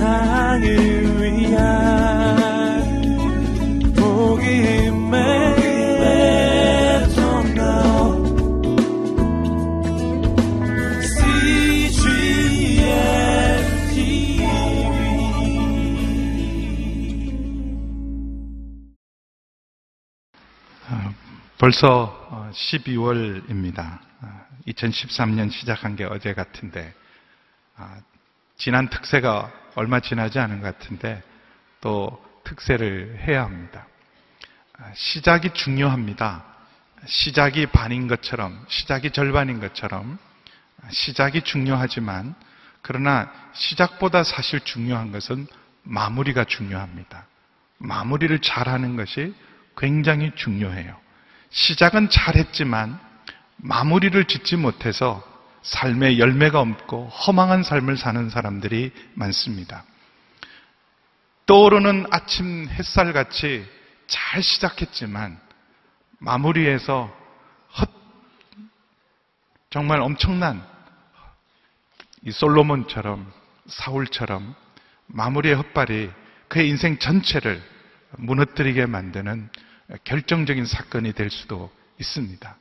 세상을 0.00 1.20
위한 1.20 1.60
복음의 3.94 5.20
벌써 21.58 22.50
12월입니다. 22.52 24.00
어, 24.22 24.46
2013년 24.66 25.48
어, 25.48 25.50
시작한 25.50 25.94
게 25.94 26.04
어제 26.04 26.32
같은데, 26.32 26.94
아, 27.76 28.00
지난 28.56 28.88
특세가 28.88 29.59
얼마 29.74 30.00
지나지 30.00 30.38
않은 30.38 30.60
것 30.60 30.78
같은데, 30.78 31.22
또 31.80 32.22
특세를 32.44 33.22
해야 33.26 33.44
합니다. 33.44 33.86
아, 34.78 34.90
시작이 34.94 35.50
중요합니다. 35.54 36.44
시작이 37.06 37.66
반인 37.66 38.08
것처럼, 38.08 38.64
시작이 38.68 39.10
절반인 39.10 39.60
것처럼, 39.60 40.18
아, 40.82 40.88
시작이 40.90 41.42
중요하지만, 41.42 42.34
그러나 42.82 43.30
시작보다 43.52 44.24
사실 44.24 44.60
중요한 44.60 45.12
것은 45.12 45.46
마무리가 45.82 46.44
중요합니다. 46.44 47.26
마무리를 47.78 48.38
잘하는 48.40 48.96
것이 48.96 49.34
굉장히 49.76 50.32
중요해요. 50.34 50.96
시작은 51.50 52.10
잘했지만 52.10 52.98
마무리를 53.56 54.24
짓지 54.26 54.56
못해서 54.56 55.22
삶에 55.62 56.18
열매가 56.18 56.60
없고 56.60 57.08
허망한 57.08 57.62
삶을 57.62 57.96
사는 57.96 58.30
사람들이 58.30 58.92
많습니다. 59.14 59.84
떠오르는 61.46 62.06
아침 62.10 62.68
햇살 62.68 63.12
같이 63.12 63.66
잘 64.06 64.42
시작했지만 64.42 65.38
마무리해서 66.18 67.12
헛, 67.78 67.90
정말 69.70 70.00
엄청난 70.00 70.64
이 72.22 72.30
솔로몬처럼 72.30 73.32
사울처럼 73.66 74.54
마무리의 75.06 75.54
헛발이 75.56 76.10
그의 76.48 76.68
인생 76.68 76.98
전체를 76.98 77.62
무너뜨리게 78.18 78.86
만드는 78.86 79.48
결정적인 80.04 80.66
사건이 80.66 81.12
될 81.12 81.30
수도 81.30 81.70
있습니다. 81.98 82.56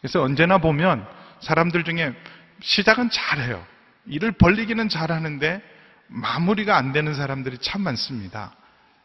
그래서 0.00 0.22
언제나 0.22 0.58
보면 0.58 1.06
사람들 1.40 1.84
중에 1.84 2.14
시작은 2.60 3.10
잘해요. 3.10 3.64
일을 4.06 4.32
벌리기는 4.32 4.88
잘하는데 4.88 5.62
마무리가 6.08 6.76
안 6.76 6.92
되는 6.92 7.14
사람들이 7.14 7.58
참 7.58 7.82
많습니다. 7.82 8.54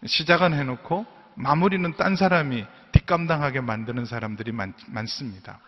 시작은 0.05 0.53
해놓고 0.53 1.05
마무리는 1.35 1.95
딴 1.95 2.15
사람이 2.15 2.65
뒷감당하게 2.91 3.61
만드는 3.61 4.05
사람들이 4.05 4.51
많, 4.51 4.73
많습니다. 4.87 5.59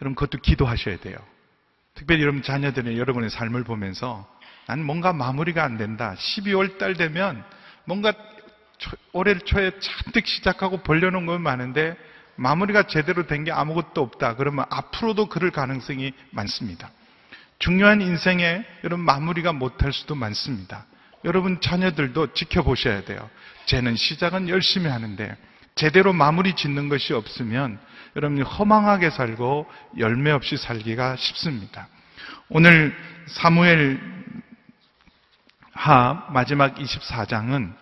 여러분 0.00 0.14
그것도 0.14 0.38
기도하셔야 0.40 0.98
돼요. 0.98 1.16
특별히 1.94 2.22
여러분 2.22 2.42
자녀들이 2.42 2.98
여러분의 2.98 3.30
삶을 3.30 3.64
보면서 3.64 4.28
난 4.66 4.84
뭔가 4.84 5.12
마무리가 5.12 5.64
안 5.64 5.76
된다. 5.78 6.14
12월 6.18 6.78
달 6.78 6.94
되면 6.94 7.44
뭔가 7.84 8.12
올해 9.12 9.38
초에 9.38 9.72
잔뜩 9.78 10.26
시작하고 10.26 10.78
벌려놓은 10.82 11.26
건 11.26 11.40
많은데 11.40 11.96
마무리가 12.36 12.84
제대로 12.84 13.26
된 13.26 13.44
게 13.44 13.52
아무것도 13.52 14.00
없다. 14.02 14.36
그러면 14.36 14.64
앞으로도 14.70 15.26
그럴 15.26 15.50
가능성이 15.50 16.12
많습니다. 16.30 16.90
중요한 17.58 18.00
인생에 18.00 18.64
여러분 18.84 19.04
마무리가 19.04 19.52
못할 19.52 19.92
수도 19.92 20.14
많습니다. 20.14 20.84
여러분 21.24 21.60
자녀들도 21.60 22.34
지켜보셔야 22.34 23.04
돼요. 23.04 23.30
쟤는 23.66 23.96
시작은 23.96 24.48
열심히 24.48 24.88
하는데 24.88 25.36
제대로 25.74 26.12
마무리 26.12 26.54
짓는 26.54 26.88
것이 26.88 27.12
없으면 27.12 27.78
여러분이 28.16 28.42
허망하게 28.42 29.10
살고 29.10 29.66
열매 29.98 30.30
없이 30.30 30.56
살기가 30.56 31.16
쉽습니다. 31.16 31.88
오늘 32.48 32.96
사무엘 33.26 34.00
하 35.72 36.26
마지막 36.30 36.74
24장은 36.76 37.74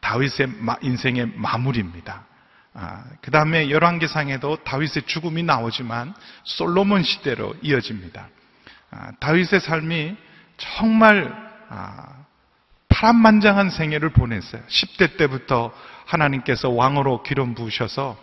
다윗의 0.00 0.48
인생의 0.82 1.32
마무리입니다. 1.36 2.24
아, 2.74 3.04
그 3.20 3.30
다음에 3.30 3.70
열왕기상에도 3.70 4.64
다윗의 4.64 5.02
죽음이 5.06 5.42
나오지만 5.42 6.14
솔로몬 6.44 7.02
시대로 7.02 7.54
이어집니다. 7.62 8.28
아, 8.90 9.10
다윗의 9.20 9.60
삶이 9.60 10.16
정말 10.56 11.32
아, 11.68 12.22
파란만장한 12.88 13.70
생애를 13.70 14.10
보냈어요. 14.10 14.62
10대 14.68 15.16
때부터 15.16 15.72
하나님께서 16.06 16.70
왕으로 16.70 17.22
기름 17.22 17.54
부으셔서 17.54 18.16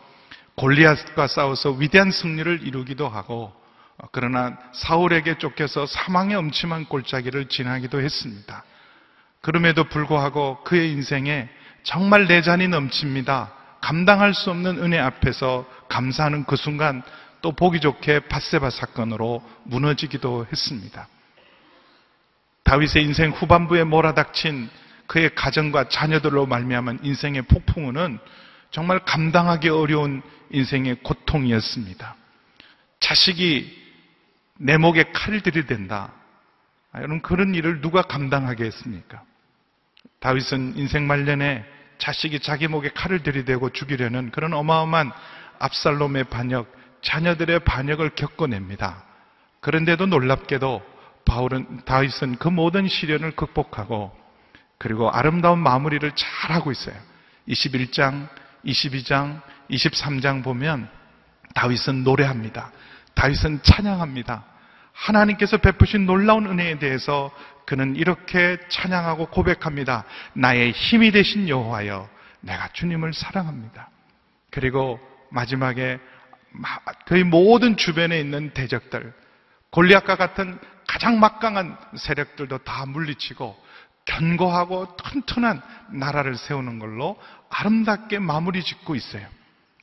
골리앗과 0.56 1.28
싸워서 1.28 1.72
위대한 1.72 2.12
승리를 2.12 2.62
이루기도 2.64 3.08
하고 3.08 3.54
어, 3.98 4.08
그러나 4.12 4.58
사울에게 4.74 5.38
쫓겨서 5.38 5.86
사망의 5.86 6.36
엄침한 6.36 6.86
골짜기를 6.86 7.50
지나기도 7.50 8.02
했습니다. 8.02 8.64
그럼에도 9.42 9.86
불구하고 9.86 10.64
그의 10.64 10.92
인생에 10.92 11.50
정말 11.84 12.28
내 12.28 12.42
잔이 12.42 12.68
넘칩니다. 12.68 13.54
감당할 13.82 14.34
수 14.34 14.50
없는 14.50 14.84
은혜 14.84 15.00
앞에서 15.00 15.66
감사하는 15.88 16.46
그 16.46 16.56
순간 16.56 17.02
또 17.42 17.52
보기 17.54 17.80
좋게 17.80 18.28
바세바 18.28 18.70
사건으로 18.70 19.42
무너지기도 19.64 20.46
했습니다. 20.52 21.08
다윗의 22.64 23.04
인생 23.04 23.32
후반부에 23.32 23.84
몰아닥친 23.86 24.70
그의 25.08 25.34
가정과 25.34 25.90
자녀들로 25.90 26.46
말미암은 26.46 27.00
인생의 27.04 27.44
폭풍우는 27.44 28.20
정말 28.70 29.00
감당하기 29.00 29.70
어려운 29.70 30.22
인생의 30.52 30.98
고통이었습니다. 31.02 32.16
자식이 33.00 33.80
내 34.58 34.78
목에 34.78 35.12
칼을 35.12 35.42
들이댄다. 35.42 36.14
아, 36.92 36.98
여러분 36.98 37.22
그런 37.22 37.56
일을 37.56 37.82
누가 37.82 38.02
감당하겠습니까? 38.02 39.24
다윗은 40.20 40.74
인생 40.76 41.08
말년에 41.08 41.66
자식이 42.00 42.40
자기 42.40 42.68
목에 42.68 42.90
칼을 42.90 43.22
들이대고 43.22 43.72
죽이려는 43.72 44.32
그런 44.32 44.54
어마어마한 44.54 45.12
압살롬의 45.60 46.26
반역, 46.26 46.74
자녀들의 47.02 47.60
반역을 47.60 48.12
겪어냅니다. 48.16 49.04
그런데도 49.60 50.08
놀랍게도 50.08 50.82
바울은 51.26 51.82
다윗은 51.86 52.38
그 52.38 52.48
모든 52.48 52.88
시련을 52.88 53.36
극복하고 53.36 54.18
그리고 54.78 55.12
아름다운 55.12 55.60
마무리를 55.60 56.10
잘 56.16 56.52
하고 56.52 56.72
있어요. 56.72 56.96
21장, 57.48 58.28
22장, 58.66 59.42
23장 59.70 60.44
보면 60.44 60.90
다윗은 61.54 62.04
노래합니다. 62.04 62.72
다윗은 63.14 63.62
찬양합니다. 63.64 64.46
하나님께서 64.94 65.58
베푸신 65.58 66.06
놀라운 66.06 66.48
은혜에 66.48 66.80
대해서 66.80 67.32
그는 67.70 67.96
이렇게 67.96 68.58
찬양하고 68.68 69.28
고백합니다. 69.28 70.04
나의 70.34 70.72
힘이 70.72 71.12
되신 71.12 71.48
여호와여, 71.48 72.10
내가 72.42 72.68
주님을 72.70 73.14
사랑합니다. 73.14 73.92
그리고 74.50 75.00
마지막에 75.30 76.00
그의 77.06 77.26
모든 77.26 77.78
주변에 77.78 78.20
있는 78.20 78.50
대적들, 78.56 79.14
골리앗과 79.70 80.16
같은 80.16 80.58
가장 80.88 81.20
막강한 81.20 81.78
세력들도 81.96 82.58
다 82.64 82.88
물리치고 82.88 83.56
견고하고 84.06 84.96
튼튼한 84.98 85.62
나라를 85.92 86.38
세우는 86.38 86.80
걸로 86.80 87.22
아름답게 87.52 88.18
마무리 88.18 88.64
짓고 88.64 88.96
있어요. 88.96 89.28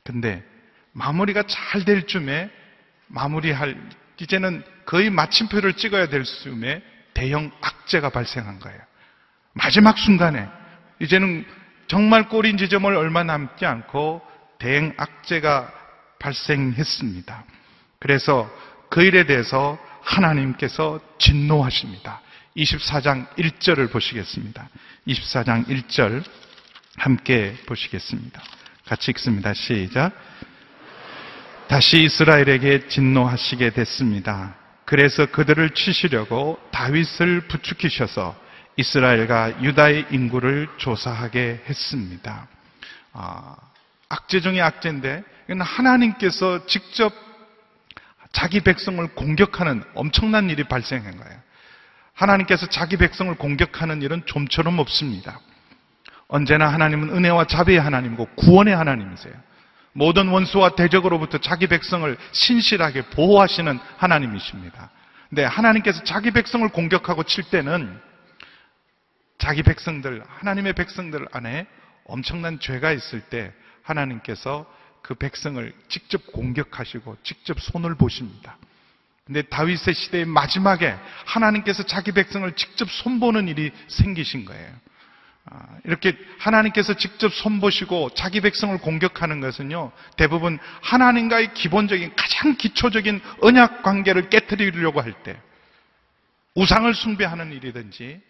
근데 0.03 0.43
마무리가 0.91 1.43
잘 1.43 1.85
될 1.85 2.05
쯤에 2.05 2.49
마무리할 3.07 3.79
이제는 4.19 4.61
거의 4.85 5.09
마침표를 5.09 5.75
찍어야 5.75 6.09
될 6.09 6.25
즈음에 6.25 6.83
대형 7.17 7.49
악재가 7.61 8.11
발생한 8.11 8.59
거예요. 8.59 8.79
마지막 9.53 9.97
순간에 9.97 10.47
이제는 11.01 11.47
정말 11.87 12.29
꼬린 12.29 12.57
지점을 12.57 12.95
얼마 12.95 13.23
남지 13.23 13.65
않고 13.65 14.21
대형 14.59 14.93
악재가 14.97 15.73
발생했습니다. 16.19 17.43
그래서 17.97 18.47
그 18.89 19.01
일에 19.01 19.25
대해서 19.25 19.79
하나님께서 20.03 20.99
진노하십니다. 21.17 22.21
24장 22.55 23.27
1절을 23.35 23.91
보시겠습니다. 23.91 24.69
24장 25.07 25.65
1절 25.67 26.23
함께 26.97 27.55
보시겠습니다. 27.65 28.43
같이 28.85 29.09
읽습니다. 29.11 29.55
시작. 29.55 30.11
다시 31.67 32.03
이스라엘에게 32.03 32.87
진노하시게 32.87 33.71
됐습니다. 33.71 34.66
그래서 34.87 35.25
그들을 35.25 35.71
치시려고 35.71 36.57
다윗을 36.71 37.41
부축히셔서 37.49 38.33
이스라엘과 38.77 39.61
유다의 39.61 40.05
인구를 40.11 40.69
조사하게 40.77 41.65
했습니다. 41.67 42.47
아, 43.11 43.57
악재 44.07 44.39
중의 44.39 44.61
악재인데 44.61 45.25
이건 45.47 45.59
하나님께서 45.59 46.65
직접 46.67 47.13
자기 48.31 48.61
백성을 48.61 49.05
공격하는 49.07 49.83
엄청난 49.93 50.49
일이 50.49 50.63
발생한 50.63 51.17
거예요. 51.17 51.37
하나님께서 52.13 52.67
자기 52.67 52.95
백성을 52.95 53.35
공격하는 53.35 54.01
일은 54.01 54.23
좀처럼 54.25 54.79
없습니다. 54.79 55.41
언제나 56.29 56.69
하나님은 56.69 57.09
은혜와 57.09 57.47
자비의 57.47 57.81
하나님이고 57.81 58.25
구원의 58.37 58.73
하나님이세요. 58.73 59.33
모든 59.97 60.27
원수와 60.27 60.75
대적으로부터 60.75 61.39
자기 61.39 61.65
백성을 61.65 62.15
신실하게 62.31 63.09
보호하시는 63.09 63.79
하나님이십니다. 63.97 64.91
근데 65.27 65.43
하나님께서 65.43 66.03
자기 66.03 66.29
백성을 66.29 66.67
공격하고 66.69 67.23
칠 67.23 67.43
때는 67.45 67.99
자기 69.39 69.63
백성들, 69.63 70.23
하나님의 70.27 70.73
백성들 70.73 71.27
안에 71.31 71.65
엄청난 72.05 72.59
죄가 72.59 72.91
있을 72.91 73.21
때 73.21 73.51
하나님께서 73.81 74.71
그 75.01 75.15
백성을 75.15 75.73
직접 75.89 76.27
공격하시고 76.27 77.17
직접 77.23 77.59
손을 77.59 77.95
보십니다. 77.95 78.57
근데 79.25 79.41
다윗의 79.41 79.95
시대의 79.95 80.25
마지막에 80.25 80.95
하나님께서 81.25 81.81
자기 81.81 82.11
백성을 82.11 82.49
직접 82.55 82.87
손보는 82.89 83.47
일이 83.47 83.71
생기신 83.87 84.45
거예요. 84.45 84.69
아, 85.49 85.77
이렇게 85.85 86.17
하나님께서 86.39 86.95
직접 86.95 87.33
손보시고 87.33 88.11
자기 88.11 88.41
백성을 88.41 88.77
공격하는 88.79 89.39
것은요, 89.39 89.91
대부분 90.17 90.59
하나님과의 90.81 91.53
기본적인 91.53 92.15
가장 92.15 92.55
기초적인 92.55 93.21
언약 93.41 93.83
관계를 93.83 94.29
깨뜨리려고 94.29 95.01
할 95.01 95.23
때, 95.23 95.39
우상을 96.55 96.93
숭배하는 96.93 97.51
일이든지 97.53 98.21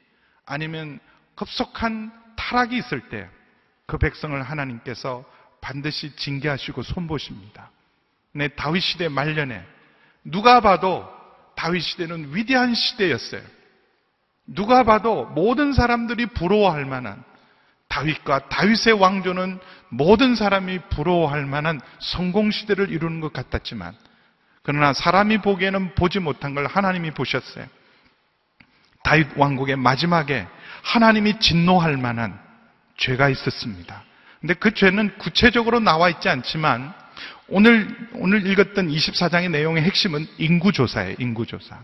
아니면 0.46 1.00
급속한 1.36 2.12
타락이 2.36 2.78
있을 2.78 3.10
때 3.10 3.28
그 3.88 3.98
백성을 3.98 4.40
하나님께서 4.44 5.26
반드시 5.62 6.16
징계하시고 6.16 6.84
손보십니다. 6.84 7.72
네, 8.34 8.50
다윗 8.50 8.82
시대 8.82 9.08
말년에 9.08 9.66
누가 10.26 10.60
봐도 10.60 11.08
다윗 11.56 11.82
시대는 11.82 12.36
위대한 12.36 12.76
시대였어요. 12.76 13.42
누가 14.48 14.84
봐도 14.84 15.26
모든 15.26 15.74
사람들이 15.74 16.28
부러워할 16.28 16.86
만한 16.86 17.24
다윗과 17.90 18.50
다윗의 18.50 18.94
왕조는 18.94 19.60
모든 19.90 20.36
사람이 20.36 20.80
부러워할 20.90 21.46
만한 21.46 21.80
성공 22.00 22.52
시대를 22.52 22.90
이루는 22.90 23.22
것 23.22 23.34
같았지만 23.34 23.94
그러나 24.64 24.94
사람이 24.94 25.40
보기에는 25.40 25.96
보지 25.96 26.20
못한 26.20 26.54
걸 26.54 26.66
하나님이 26.66 27.12
보셨어요. 27.12 27.66
다윗 29.04 29.28
왕국의 29.38 29.78
마지막에 29.78 30.46
하나님이 30.84 31.40
진노할 31.40 31.96
만한 31.96 32.38
죄가 32.98 33.30
있었습니다. 33.30 34.04
근데 34.42 34.54
그 34.54 34.74
죄는 34.74 35.18
구체적으로 35.18 35.80
나와 35.80 36.10
있지 36.10 36.28
않지만 36.28 36.94
오늘 37.48 38.10
오늘 38.14 38.46
읽었던 38.46 38.90
24장의 38.90 39.52
내용의 39.52 39.84
핵심은 39.84 40.28
인구조사예요. 40.38 41.16
인구조사. 41.20 41.78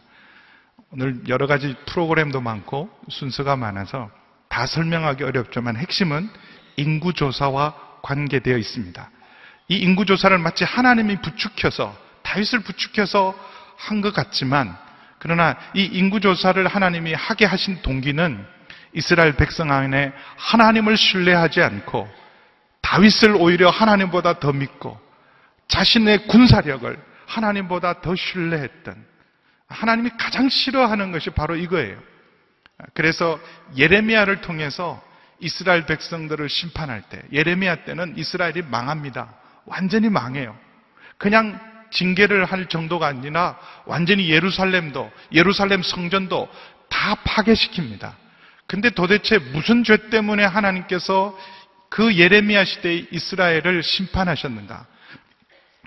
오늘 0.94 1.22
여러 1.28 1.48
가지 1.48 1.76
프로그램도 1.88 2.40
많고 2.40 2.88
순서가 3.10 3.56
많아서 3.56 4.12
다 4.48 4.68
설명하기 4.68 5.24
어렵지만 5.24 5.76
핵심은 5.76 6.30
인구조사와 6.76 7.74
관계되어 8.04 8.58
있습니다. 8.58 9.10
이 9.70 9.78
인구조사를 9.78 10.38
마치 10.38 10.64
하나님이 10.64 11.18
부추켜서 11.22 11.98
다윗을 12.22 12.60
부추켜서 12.60 13.36
한 13.76 14.02
것 14.02 14.14
같지만 14.14 14.78
그러나 15.18 15.58
이 15.74 15.84
인구조사를 15.84 16.68
하나님이 16.68 17.14
하게 17.14 17.46
하신 17.46 17.82
동기는 17.82 18.46
이스라엘 18.94 19.36
백성 19.36 19.72
안에 19.72 20.14
하나님을 20.38 20.96
신뢰하지 20.96 21.64
않고 21.64 22.08
다윗을 22.82 23.36
오히려 23.36 23.72
하나님보다 23.72 24.40
더 24.40 24.54
믿고 24.54 25.00
자신의 25.70 26.28
군사력을 26.28 27.00
하나님보다 27.26 28.02
더 28.02 28.16
신뢰했던 28.16 29.13
하나님이 29.74 30.12
가장 30.18 30.50
싫어하는 30.50 31.12
것이 31.12 31.30
바로 31.32 31.56
이거예요. 31.56 31.98
그래서 32.94 33.40
예레미야를 33.78 34.42
통해서 34.42 35.04
이스라엘 35.40 35.86
백성들을 35.86 36.48
심판할 36.50 37.02
때 37.04 37.22
예레미야 37.32 37.84
때는 37.84 38.14
이스라엘이 38.18 38.64
망합니다. 38.64 39.34
완전히 39.66 40.10
망해요. 40.10 40.58
그냥 41.18 41.60
징계를 41.92 42.46
할 42.46 42.68
정도가 42.68 43.08
아니라 43.08 43.58
완전히 43.86 44.30
예루살렘도 44.30 45.12
예루살렘 45.32 45.84
성전도 45.84 46.50
다 46.90 47.16
파괴시킵니다. 47.16 48.14
근데 48.68 48.90
도대체 48.90 49.38
무슨 49.38 49.84
죄 49.84 50.10
때문에 50.10 50.44
하나님께서 50.44 51.38
그 51.90 52.16
예레미야 52.16 52.66
시대의 52.66 53.08
이스라엘을 53.12 53.84
심판하셨는가? 53.84 54.88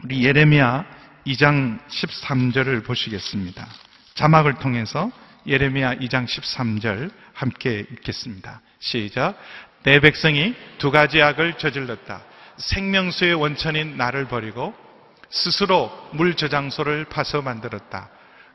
우리 0.04 0.24
예레미야 0.24 0.84
2장 1.26 1.80
13절을 1.88 2.84
보시겠습니다. 2.84 3.66
자막을 4.14 4.54
통해서 4.54 5.10
예레미야 5.46 5.96
2장 5.96 6.26
13절 6.26 7.10
함께 7.34 7.80
읽겠습니다. 7.90 8.60
시작. 8.78 9.36
내 9.82 10.00
백성이 10.00 10.54
두 10.78 10.90
가지 10.90 11.20
악을 11.20 11.54
저질렀다. 11.58 12.22
생명수의 12.58 13.34
원천인 13.34 13.96
나를 13.96 14.26
버리고 14.26 14.74
스스로 15.28 15.90
물 16.12 16.34
저장소를 16.34 17.06
파서 17.06 17.42
만들었다. 17.42 18.08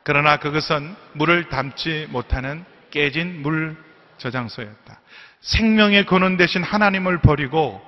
그러나 0.04 0.38
그것은 0.38 0.96
물을 1.14 1.50
담지 1.50 2.08
못하는 2.10 2.64
깨진 2.90 3.42
물 3.42 3.76
저장소였다. 4.18 5.00
생명의 5.42 6.06
근원 6.06 6.38
대신 6.38 6.64
하나님을 6.64 7.20
버리고 7.20 7.82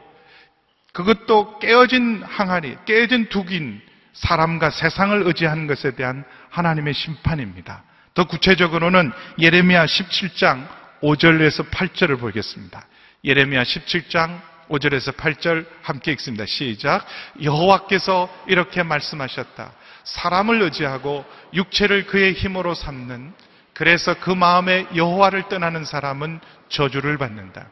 그것도 0.91 1.59
깨어진 1.59 2.21
항아리, 2.23 2.77
깨어진 2.85 3.29
둑인 3.29 3.81
사람과 4.13 4.69
세상을 4.69 5.23
의지하는 5.25 5.67
것에 5.67 5.91
대한 5.91 6.23
하나님의 6.49 6.93
심판입니다. 6.93 7.83
더 8.13 8.25
구체적으로는 8.25 9.11
예레미야 9.39 9.85
17장 9.85 10.67
5절에서 11.01 11.69
8절을 11.69 12.19
보겠습니다. 12.19 12.85
예레미야 13.25 13.63
17장 13.63 14.39
5절에서 14.69 15.15
8절 15.15 15.65
함께 15.81 16.11
읽습니다. 16.13 16.45
시작. 16.45 17.05
여호와께서 17.41 18.29
이렇게 18.47 18.83
말씀하셨다. 18.83 19.71
사람을 20.03 20.61
의지하고 20.61 21.25
육체를 21.53 22.05
그의 22.07 22.33
힘으로 22.33 22.73
삼는 22.73 23.33
그래서 23.73 24.13
그 24.19 24.29
마음에 24.29 24.85
여호와를 24.95 25.49
떠나는 25.49 25.83
사람은 25.85 26.39
저주를 26.69 27.17
받는다. 27.17 27.67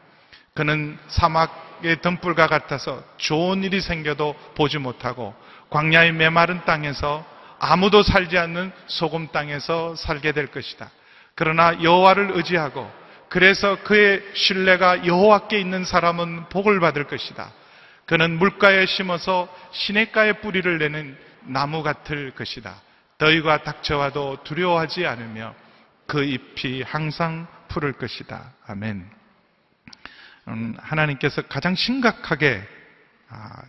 그는 0.54 0.98
사막의 1.08 2.02
등불과 2.02 2.46
같아서 2.48 3.02
좋은 3.16 3.62
일이 3.64 3.80
생겨도 3.80 4.34
보지 4.56 4.78
못하고 4.78 5.34
광야의 5.72 6.12
메마른 6.12 6.64
땅에서 6.66 7.24
아무도 7.58 8.02
살지 8.02 8.36
않는 8.36 8.72
소금 8.86 9.28
땅에서 9.32 9.94
살게 9.96 10.32
될 10.32 10.48
것이다. 10.48 10.90
그러나 11.34 11.82
여호와를 11.82 12.32
의지하고 12.34 12.90
그래서 13.30 13.82
그의 13.82 14.22
신뢰가 14.34 15.06
여호와께 15.06 15.58
있는 15.58 15.84
사람은 15.84 16.50
복을 16.50 16.80
받을 16.80 17.04
것이다. 17.04 17.50
그는 18.04 18.36
물가에 18.38 18.84
심어서 18.84 19.48
시냇가에 19.72 20.34
뿌리를 20.34 20.78
내는 20.78 21.16
나무 21.44 21.82
같을 21.82 22.32
것이다. 22.32 22.74
더위가 23.16 23.62
닥쳐와도 23.62 24.44
두려워하지 24.44 25.06
않으며 25.06 25.54
그 26.06 26.22
잎이 26.22 26.82
항상 26.82 27.46
푸를 27.68 27.94
것이다. 27.94 28.52
아멘. 28.66 29.08
음, 30.48 30.76
하나님께서 30.78 31.40
가장 31.42 31.74
심각하게 31.74 32.62
아, 33.30 33.62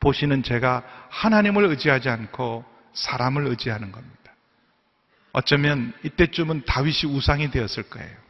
보시는 0.00 0.42
제가 0.42 0.82
하나님을 1.10 1.64
의지하지 1.64 2.08
않고 2.08 2.64
사람을 2.94 3.46
의지하는 3.46 3.92
겁니다. 3.92 4.32
어쩌면 5.32 5.92
이때쯤은 6.04 6.64
다윗이 6.66 7.12
우상이 7.12 7.50
되었을 7.50 7.84
거예요. 7.84 8.22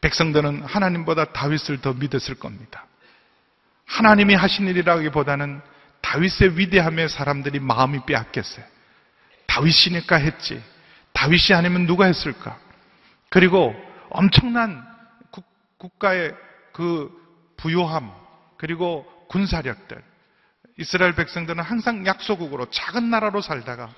백성들은 0.00 0.62
하나님보다 0.62 1.32
다윗을 1.32 1.80
더 1.80 1.92
믿었을 1.92 2.36
겁니다. 2.36 2.86
하나님이 3.86 4.34
하신 4.34 4.68
일이라기보다는 4.68 5.60
다윗의 6.02 6.58
위대함에 6.58 7.08
사람들이 7.08 7.58
마음이 7.58 8.04
빼앗겼어요. 8.06 8.64
다윗이니까 9.46 10.16
했지. 10.16 10.62
다윗이 11.12 11.56
아니면 11.56 11.86
누가 11.86 12.04
했을까? 12.04 12.58
그리고 13.28 13.74
엄청난 14.10 14.86
국, 15.30 15.98
가의그 15.98 17.10
부요함, 17.56 18.12
그리고 18.56 19.06
군사력들. 19.28 20.02
이스라엘 20.78 21.14
백성들은 21.14 21.62
항상 21.62 22.06
약소국으로 22.06 22.70
작은 22.70 23.10
나라로 23.10 23.42
살다가 23.42 23.90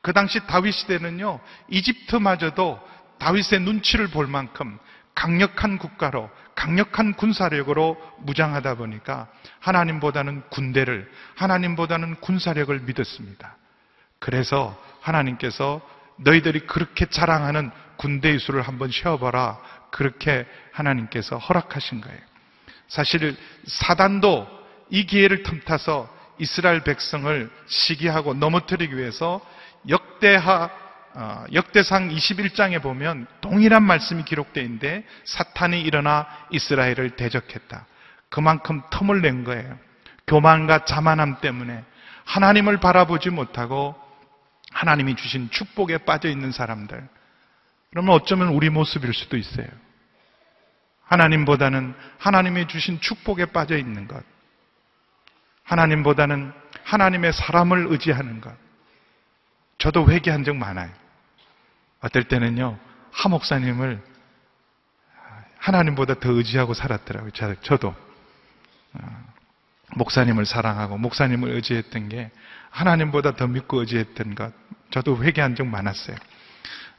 그 0.00 0.12
당시 0.12 0.44
다윗 0.46 0.72
시대는요, 0.72 1.40
이집트마저도 1.68 2.80
다윗의 3.18 3.60
눈치를 3.60 4.08
볼 4.08 4.26
만큼 4.26 4.78
강력한 5.14 5.78
국가로, 5.78 6.30
강력한 6.54 7.14
군사력으로 7.14 7.96
무장하다 8.20 8.76
보니까 8.76 9.28
하나님보다는 9.60 10.42
군대를, 10.50 11.10
하나님보다는 11.34 12.16
군사력을 12.16 12.78
믿었습니다. 12.80 13.56
그래서 14.18 14.80
하나님께서 15.00 15.80
너희들이 16.18 16.60
그렇게 16.60 17.06
자랑하는 17.06 17.70
군대의 17.96 18.38
수를 18.38 18.62
한번 18.62 18.90
쉬어봐라. 18.90 19.58
그렇게 19.90 20.46
하나님께서 20.72 21.38
허락하신 21.38 22.00
거예요. 22.00 22.20
사실 22.88 23.36
사단도 23.66 24.55
이 24.90 25.06
기회를 25.06 25.42
틈타서 25.42 26.14
이스라엘 26.38 26.84
백성을 26.84 27.50
시기하고 27.66 28.34
넘어뜨리기 28.34 28.96
위해서 28.96 29.40
역대하 29.88 30.70
어, 31.14 31.46
역대상 31.50 32.10
21장에 32.10 32.82
보면 32.82 33.26
동일한 33.40 33.82
말씀이 33.82 34.22
기록되어 34.24 34.62
있는데 34.64 35.02
사탄이 35.24 35.80
일어나 35.80 36.26
이스라엘을 36.50 37.16
대적했다. 37.16 37.86
그만큼 38.28 38.82
텀을 38.90 39.22
낸 39.22 39.42
거예요. 39.42 39.78
교만과 40.26 40.84
자만함 40.84 41.40
때문에 41.40 41.82
하나님을 42.26 42.78
바라보지 42.78 43.30
못하고 43.30 43.94
하나님이 44.72 45.16
주신 45.16 45.48
축복에 45.50 45.98
빠져 45.98 46.28
있는 46.28 46.52
사람들. 46.52 47.08
그러면 47.90 48.14
어쩌면 48.14 48.48
우리 48.48 48.68
모습일 48.68 49.14
수도 49.14 49.38
있어요. 49.38 49.68
하나님보다는 51.04 51.94
하나님이 52.18 52.68
주신 52.68 53.00
축복에 53.00 53.46
빠져 53.46 53.78
있는 53.78 54.06
것. 54.06 54.22
하나님보다는 55.66 56.52
하나님의 56.84 57.32
사람을 57.32 57.86
의지하는 57.90 58.40
것. 58.40 58.54
저도 59.78 60.10
회개한 60.10 60.44
적 60.44 60.56
많아요. 60.56 60.90
어떨 62.00 62.24
때는요, 62.24 62.78
하 63.10 63.28
목사님을 63.28 64.02
하나님보다 65.58 66.14
더 66.14 66.30
의지하고 66.30 66.74
살았더라고요. 66.74 67.32
저도. 67.62 67.94
어, 68.94 69.34
목사님을 69.96 70.46
사랑하고 70.46 70.98
목사님을 70.98 71.50
의지했던 71.50 72.08
게 72.08 72.30
하나님보다 72.70 73.36
더 73.36 73.46
믿고 73.46 73.80
의지했던 73.80 74.34
것. 74.34 74.52
저도 74.90 75.22
회개한 75.22 75.56
적 75.56 75.66
많았어요. 75.66 76.16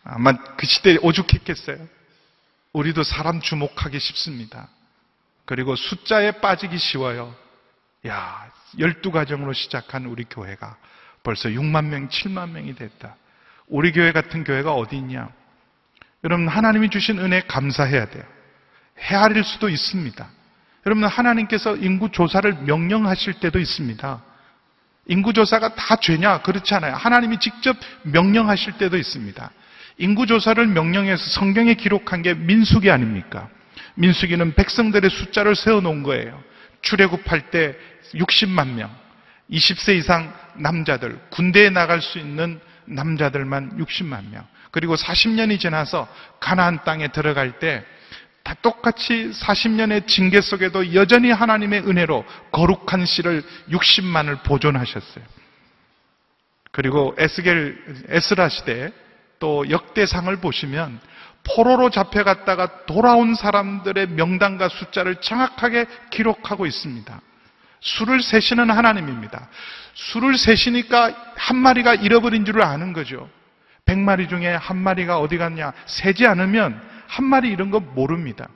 아마 0.03 0.33
그 0.33 0.65
시대에 0.65 0.97
오죽했겠어요. 1.01 1.77
우리도 2.73 3.03
사람 3.03 3.39
주목하기 3.41 3.99
쉽습니다. 3.99 4.67
그리고 5.45 5.75
숫자에 5.75 6.31
빠지기 6.39 6.77
쉬워요. 6.77 7.33
야, 8.05 8.49
열두 8.77 9.11
가정으로 9.11 9.53
시작한 9.53 10.05
우리 10.05 10.23
교회가 10.23 10.77
벌써 11.23 11.49
6만 11.49 11.85
명, 11.85 12.07
7만 12.09 12.51
명이 12.51 12.75
됐다. 12.75 13.15
우리 13.67 13.91
교회 13.91 14.11
같은 14.11 14.43
교회가 14.43 14.73
어디 14.73 14.97
있냐? 14.97 15.29
여러분, 16.23 16.47
하나님이 16.47 16.89
주신 16.89 17.19
은혜 17.19 17.41
감사해야 17.41 18.09
돼요. 18.09 18.23
헤아릴 18.99 19.43
수도 19.43 19.69
있습니다. 19.69 20.27
여러분, 20.85 21.05
하나님께서 21.05 21.75
인구 21.75 22.11
조사를 22.11 22.53
명령하실 22.63 23.39
때도 23.39 23.59
있습니다. 23.59 24.23
인구 25.07 25.33
조사가 25.33 25.75
다 25.75 25.95
죄냐? 25.97 26.41
그렇지 26.41 26.73
않아요. 26.75 26.95
하나님이 26.95 27.39
직접 27.39 27.75
명령하실 28.03 28.77
때도 28.77 28.97
있습니다. 28.97 29.51
인구 29.97 30.25
조사를 30.25 30.65
명령해서 30.67 31.23
성경에 31.29 31.73
기록한 31.73 32.21
게 32.21 32.33
민수기 32.33 32.91
아닙니까? 32.91 33.49
민수기는 33.95 34.53
백성들의 34.53 35.09
숫자를 35.09 35.55
세워 35.55 35.81
놓은 35.81 36.03
거예요. 36.03 36.41
출애굽할 36.81 37.51
때 37.51 37.77
60만 38.13 38.73
명, 38.73 38.95
20세 39.51 39.97
이상 39.97 40.33
남자들, 40.55 41.19
군대에 41.29 41.69
나갈 41.69 42.01
수 42.01 42.19
있는 42.19 42.59
남자들만 42.85 43.77
60만 43.77 44.29
명. 44.29 44.47
그리고 44.71 44.95
40년이 44.95 45.59
지나서 45.59 46.07
가나안 46.39 46.83
땅에 46.83 47.07
들어갈 47.09 47.59
때 47.59 47.83
다 48.47 48.55
똑같이 48.61 49.29
40년의 49.31 50.07
징계 50.07 50.39
속에도 50.39 50.93
여전히 50.93 51.31
하나님의 51.31 51.81
은혜로 51.81 52.23
거룩한 52.53 53.05
씨를 53.05 53.43
60만을 53.69 54.41
보존하셨어요. 54.43 55.25
그리고 56.71 57.13
에스겔 57.17 58.05
에스라 58.07 58.47
시대 58.47 58.93
또 59.39 59.69
역대상을 59.69 60.33
보시면 60.37 60.97
포로로 61.55 61.89
잡혀갔다가 61.89 62.85
돌아온 62.85 63.35
사람들의 63.35 64.09
명단과 64.09 64.69
숫자를 64.69 65.15
정확하게 65.17 65.85
기록하고 66.09 66.65
있습니다. 66.65 67.21
수를 67.79 68.21
세시는 68.21 68.69
하나님입니다. 68.69 69.49
수를 69.93 70.37
세시니까 70.37 71.33
한 71.35 71.57
마리가 71.57 71.95
잃어버린 71.95 72.45
줄을 72.45 72.63
아는 72.63 72.93
거죠. 72.93 73.29
백 73.85 73.97
마리 73.97 74.27
중에 74.27 74.53
한 74.53 74.77
마리가 74.77 75.19
어디 75.19 75.37
갔냐? 75.37 75.71
세지 75.85 76.27
않으면 76.27 76.81
한 77.07 77.25
마리 77.25 77.49
이런 77.49 77.71
거 77.71 77.79
모릅니다. 77.79 78.49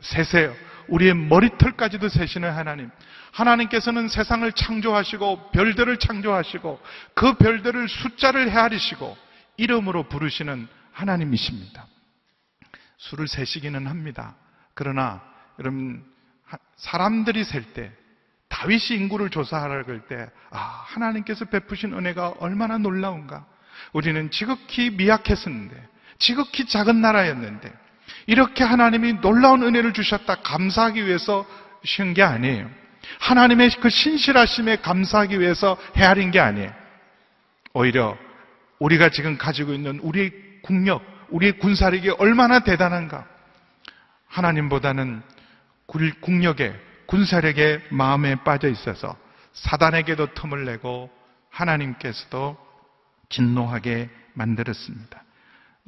세세요. 0.00 0.54
우리의 0.88 1.14
머리털까지도 1.14 2.08
세시는 2.08 2.50
하나님. 2.50 2.90
하나님께서는 3.32 4.08
세상을 4.08 4.50
창조하시고 4.52 5.50
별들을 5.50 5.98
창조하시고 5.98 6.80
그 7.14 7.34
별들을 7.34 7.88
숫자를 7.88 8.50
헤아리시고 8.50 9.16
이름으로 9.56 10.04
부르시는 10.04 10.68
하나님이십니다. 10.92 11.86
수를 12.96 13.28
세시기는 13.28 13.86
합니다. 13.86 14.34
그러나 14.74 15.22
여러분 15.58 16.04
사람들이 16.76 17.44
셀 17.44 17.72
때 17.72 17.92
다윗이 18.48 18.98
인구를 18.98 19.28
조사하라 19.30 19.82
그럴 19.82 20.00
때 20.06 20.30
아, 20.50 20.58
하나님께서 20.86 21.46
베푸신 21.46 21.92
은혜가 21.92 22.34
얼마나 22.38 22.78
놀라운가. 22.78 23.44
우리는 23.92 24.30
지극히 24.30 24.90
미약했었는데 24.90 25.88
지극히 26.18 26.64
작은 26.64 27.00
나라였는데 27.00 27.72
이렇게 28.26 28.64
하나님이 28.64 29.20
놀라운 29.20 29.62
은혜를 29.62 29.92
주셨다 29.92 30.36
감사하기 30.36 31.06
위해서 31.06 31.46
쉬운 31.84 32.14
게 32.14 32.22
아니에요. 32.22 32.70
하나님의 33.20 33.70
그 33.80 33.90
신실하심에 33.90 34.76
감사하기 34.76 35.38
위해서 35.38 35.76
헤아린 35.96 36.30
게 36.30 36.40
아니에요. 36.40 36.72
오히려 37.74 38.16
우리가 38.78 39.10
지금 39.10 39.36
가지고 39.36 39.72
있는 39.72 39.98
우리의 40.00 40.32
국력, 40.62 41.02
우리의 41.30 41.58
군사력이 41.58 42.10
얼마나 42.18 42.60
대단한가. 42.60 43.26
하나님보다는 44.26 45.22
국력에, 46.20 46.74
군사력의 47.06 47.82
마음에 47.90 48.34
빠져 48.36 48.68
있어서 48.68 49.16
사단에게도 49.52 50.34
틈을 50.34 50.64
내고 50.64 51.10
하나님께서도 51.50 52.58
진노하게 53.28 54.10
만들었습니다. 54.34 55.22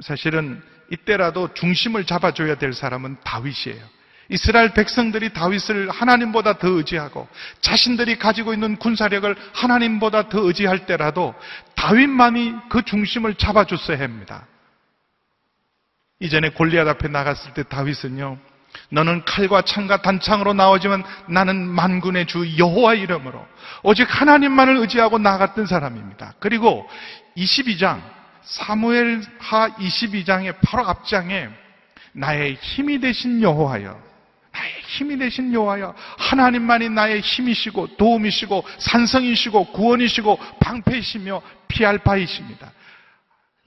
사실은 0.00 0.62
이때라도 0.90 1.52
중심을 1.54 2.04
잡아줘야 2.04 2.57
될 2.57 2.73
사람은 2.73 3.18
다윗이에요. 3.25 3.85
이스라엘 4.30 4.75
백성들이 4.75 5.33
다윗을 5.33 5.90
하나님보다 5.90 6.59
더 6.59 6.68
의지하고 6.68 7.28
자신들이 7.61 8.18
가지고 8.18 8.52
있는 8.52 8.76
군사력을 8.76 9.35
하나님보다 9.54 10.28
더 10.28 10.40
의지할 10.40 10.87
때라도 10.87 11.35
다윗만이 11.75 12.54
그 12.68 12.83
중심을 12.83 13.35
잡아줬어야 13.37 13.99
합니다. 14.00 14.47
이전에 16.21 16.51
골리앗 16.51 16.87
앞에 16.89 17.09
나갔을 17.09 17.55
때 17.55 17.63
다윗은요. 17.63 18.39
너는 18.91 19.25
칼과 19.25 19.63
창과 19.63 20.03
단창으로 20.03 20.53
나오지만 20.53 21.03
나는 21.29 21.67
만군의 21.67 22.27
주 22.27 22.59
여호와 22.59 22.95
이름으로 22.95 23.45
오직 23.83 24.07
하나님만을 24.09 24.77
의지하고 24.79 25.19
나갔던 25.19 25.67
사람입니다. 25.67 26.35
그리고 26.39 26.89
22장 27.37 28.01
사무엘하 28.43 29.77
22장의 29.79 30.57
바로 30.63 30.87
앞장에 30.87 31.49
나의 32.13 32.55
힘이 32.61 32.99
되신 32.99 33.43
여호와여 33.43 34.09
나의 34.53 34.73
힘이 34.87 35.19
되신 35.19 35.53
여호와여 35.53 35.95
하나님만이 36.19 36.89
나의 36.89 37.21
힘이시고 37.21 37.97
도움이시고 37.97 38.65
산성이시고 38.79 39.73
구원이시고 39.73 40.39
방패이시며 40.61 41.43
피할 41.69 41.99
바이십니다. 41.99 42.73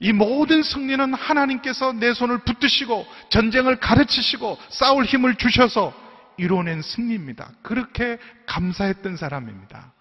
이 0.02 0.12
모든 0.12 0.64
승리는 0.64 1.14
하나님께서 1.14 1.92
내 1.92 2.12
손을 2.12 2.38
붙드시고 2.38 3.06
전쟁을 3.28 3.78
가르치시고 3.78 4.58
싸울 4.68 5.04
힘을 5.04 5.36
주셔서 5.36 5.94
이뤄낸 6.36 6.82
승리입니다. 6.82 7.52
그렇게 7.62 8.18
감사했던 8.46 9.16
사람입니다. 9.16 9.92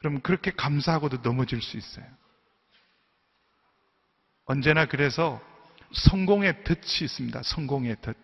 그럼 0.00 0.20
그렇게 0.20 0.50
감사하고도 0.50 1.22
넘어질 1.22 1.62
수 1.62 1.78
있어요. 1.78 2.04
언제나 4.44 4.84
그래서 4.84 5.40
성공의 5.92 6.64
덫이 6.64 7.04
있습니다. 7.04 7.42
성공의 7.42 7.96
덫. 8.02 8.14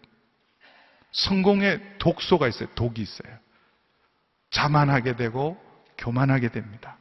성공의 1.13 1.81
독소가 2.01 2.49
있어요. 2.49 2.69
독이 2.75 3.01
있어요. 3.01 3.39
자만하게 4.51 5.17
되고 5.17 5.59
교만하게 5.97 6.51
됩니다. 6.51 6.99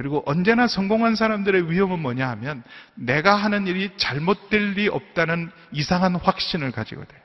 그리고 0.00 0.22
언제나 0.24 0.66
성공한 0.66 1.14
사람들의 1.14 1.70
위험은 1.70 1.98
뭐냐 1.98 2.26
하면 2.30 2.62
내가 2.94 3.34
하는 3.34 3.66
일이 3.66 3.90
잘못될 3.98 4.72
리 4.72 4.88
없다는 4.88 5.50
이상한 5.72 6.14
확신을 6.16 6.70
가지고 6.70 7.04
돼요. 7.04 7.20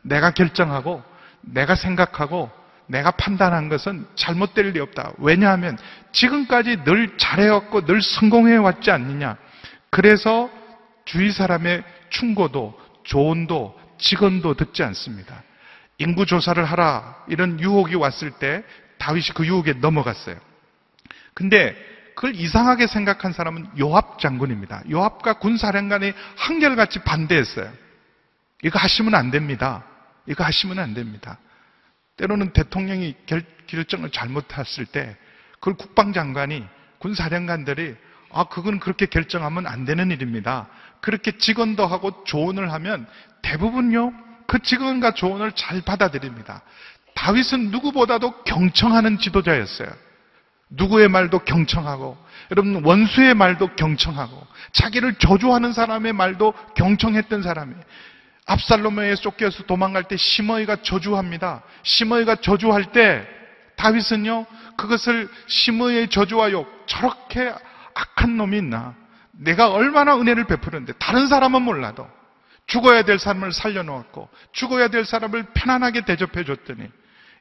내가 0.00 0.30
결정하고 0.30 1.02
내가 1.42 1.74
생각하고 1.74 2.50
내가 2.86 3.10
판단한 3.10 3.68
것은 3.68 4.06
잘못될 4.14 4.70
리 4.70 4.80
없다. 4.80 5.12
왜냐하면 5.18 5.76
지금까지 6.12 6.84
늘 6.84 7.18
잘해왔고 7.18 7.84
늘 7.84 8.00
성공해왔지 8.00 8.90
않느냐. 8.90 9.36
그래서 9.90 10.48
주위 11.04 11.30
사람의 11.30 11.84
충고도 12.08 12.80
조언도 13.04 13.78
직언도 13.98 14.54
듣지 14.54 14.82
않습니다. 14.84 15.42
인구 15.98 16.24
조사를 16.24 16.64
하라 16.64 17.24
이런 17.28 17.60
유혹이 17.60 17.94
왔을 17.94 18.30
때 18.30 18.64
다윗이 18.96 19.34
그 19.34 19.44
유혹에 19.44 19.74
넘어갔어요. 19.74 20.36
근데 21.34 21.76
그걸 22.16 22.34
이상하게 22.34 22.86
생각한 22.86 23.32
사람은 23.32 23.78
요압 23.78 24.18
장군입니다. 24.20 24.84
요압과 24.90 25.34
군사령관이 25.34 26.14
한결같이 26.36 27.00
반대했어요. 27.00 27.70
이거 28.62 28.78
하시면 28.78 29.14
안 29.14 29.30
됩니다. 29.30 29.84
이거 30.26 30.42
하시면 30.42 30.78
안 30.78 30.94
됩니다. 30.94 31.38
때로는 32.16 32.54
대통령이 32.54 33.14
결, 33.26 33.44
정을 33.86 34.10
잘못했을 34.10 34.86
때 34.86 35.14
그걸 35.60 35.74
국방장관이 35.74 36.64
군사령관들이 37.00 37.94
아, 38.32 38.44
그건 38.44 38.80
그렇게 38.80 39.04
결정하면 39.04 39.66
안 39.66 39.84
되는 39.84 40.10
일입니다. 40.10 40.68
그렇게 41.02 41.36
직언도 41.36 41.86
하고 41.86 42.24
조언을 42.24 42.72
하면 42.72 43.06
대부분요, 43.42 44.14
그 44.46 44.60
직언과 44.60 45.12
조언을 45.12 45.52
잘 45.52 45.82
받아들입니다. 45.82 46.62
다윗은 47.14 47.70
누구보다도 47.70 48.44
경청하는 48.44 49.18
지도자였어요. 49.18 50.05
누구의 50.70 51.08
말도 51.08 51.40
경청하고, 51.40 52.16
여러분, 52.50 52.84
원수의 52.84 53.34
말도 53.34 53.76
경청하고, 53.76 54.46
자기를 54.72 55.14
저주하는 55.14 55.72
사람의 55.72 56.12
말도 56.12 56.52
경청했던 56.74 57.42
사람이에요. 57.42 57.80
압살롬에 58.46 59.14
쫓겨서 59.16 59.64
도망갈 59.64 60.04
때 60.04 60.16
시므이가 60.16 60.76
저주합니다. 60.82 61.62
시므이가 61.82 62.36
저주할 62.36 62.92
때 62.92 63.26
다윗은요 63.76 64.46
그것을 64.76 65.28
시므이의 65.48 66.08
저주와 66.08 66.52
욕 66.52 66.86
저렇게 66.86 67.52
악한 67.94 68.36
놈이 68.36 68.58
있나? 68.58 68.94
내가 69.32 69.70
얼마나 69.70 70.16
은혜를 70.16 70.44
베푸는데 70.44 70.92
다른 70.94 71.26
사람은 71.26 71.62
몰라도 71.62 72.08
죽어야 72.66 73.02
될 73.02 73.18
사람을 73.18 73.52
살려놓았고 73.52 74.28
죽어야 74.52 74.88
될 74.88 75.04
사람을 75.04 75.46
편안하게 75.54 76.02
대접해 76.02 76.44
줬더니 76.44 76.88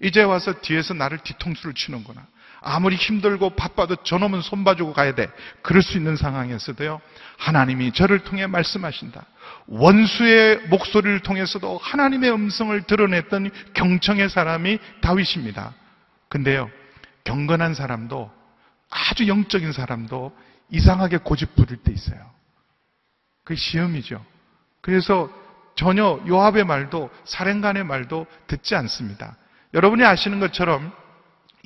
이제 0.02 0.24
와서 0.24 0.60
뒤에서 0.60 0.94
나를 0.94 1.20
뒤통수를 1.20 1.74
치는구나. 1.74 2.26
아무리 2.68 2.96
힘들고 2.96 3.52
바빠도 3.52 3.96
저놈은 3.98 4.42
손봐주고 4.42 4.94
가야 4.94 5.14
돼. 5.14 5.30
그럴 5.62 5.84
수 5.84 5.98
있는 5.98 6.16
상황에서도요. 6.16 7.00
하나님이 7.38 7.94
저를 7.94 8.20
통해 8.20 8.48
말씀하신다. 8.48 9.24
원수의 9.68 10.68
목소리를 10.70 11.20
통해서도 11.20 11.78
하나님의 11.78 12.32
음성을 12.32 12.82
드러냈던 12.82 13.52
경청의 13.76 14.30
사람이 14.30 14.80
다윗입니다. 15.02 15.74
근데요. 16.28 16.72
경건한 17.24 17.76
사람도 17.76 18.32
아주 18.90 19.28
영적인 19.28 19.72
사람도 19.72 20.36
이상하게 20.72 21.18
고집 21.18 21.56
부릴 21.56 21.78
때 21.78 21.92
있어요. 21.92 22.20
그게 23.44 23.60
시험이죠. 23.60 24.26
그래서 24.82 25.30
전혀 25.76 26.20
요압의 26.28 26.64
말도 26.64 27.12
사령관의 27.26 27.84
말도 27.84 28.26
듣지 28.48 28.74
않습니다. 28.76 29.38
여러분이 29.76 30.04
아시는 30.04 30.40
것처럼 30.40 30.92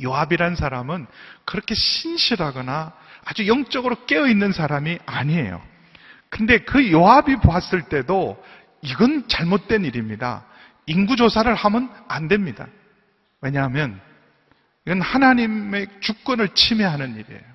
요압이란 0.01 0.55
사람은 0.55 1.07
그렇게 1.45 1.75
신실하거나 1.75 2.93
아주 3.25 3.47
영적으로 3.47 4.05
깨어있는 4.05 4.51
사람이 4.51 4.99
아니에요. 5.05 5.61
근데 6.29 6.59
그 6.59 6.91
요압이 6.91 7.37
보았을 7.37 7.83
때도 7.83 8.41
이건 8.81 9.27
잘못된 9.27 9.85
일입니다. 9.85 10.45
인구조사를 10.85 11.53
하면 11.53 11.91
안 12.07 12.27
됩니다. 12.27 12.67
왜냐하면 13.41 13.99
이건 14.85 15.01
하나님의 15.01 15.87
주권을 15.99 16.49
침해하는 16.49 17.15
일이에요. 17.15 17.49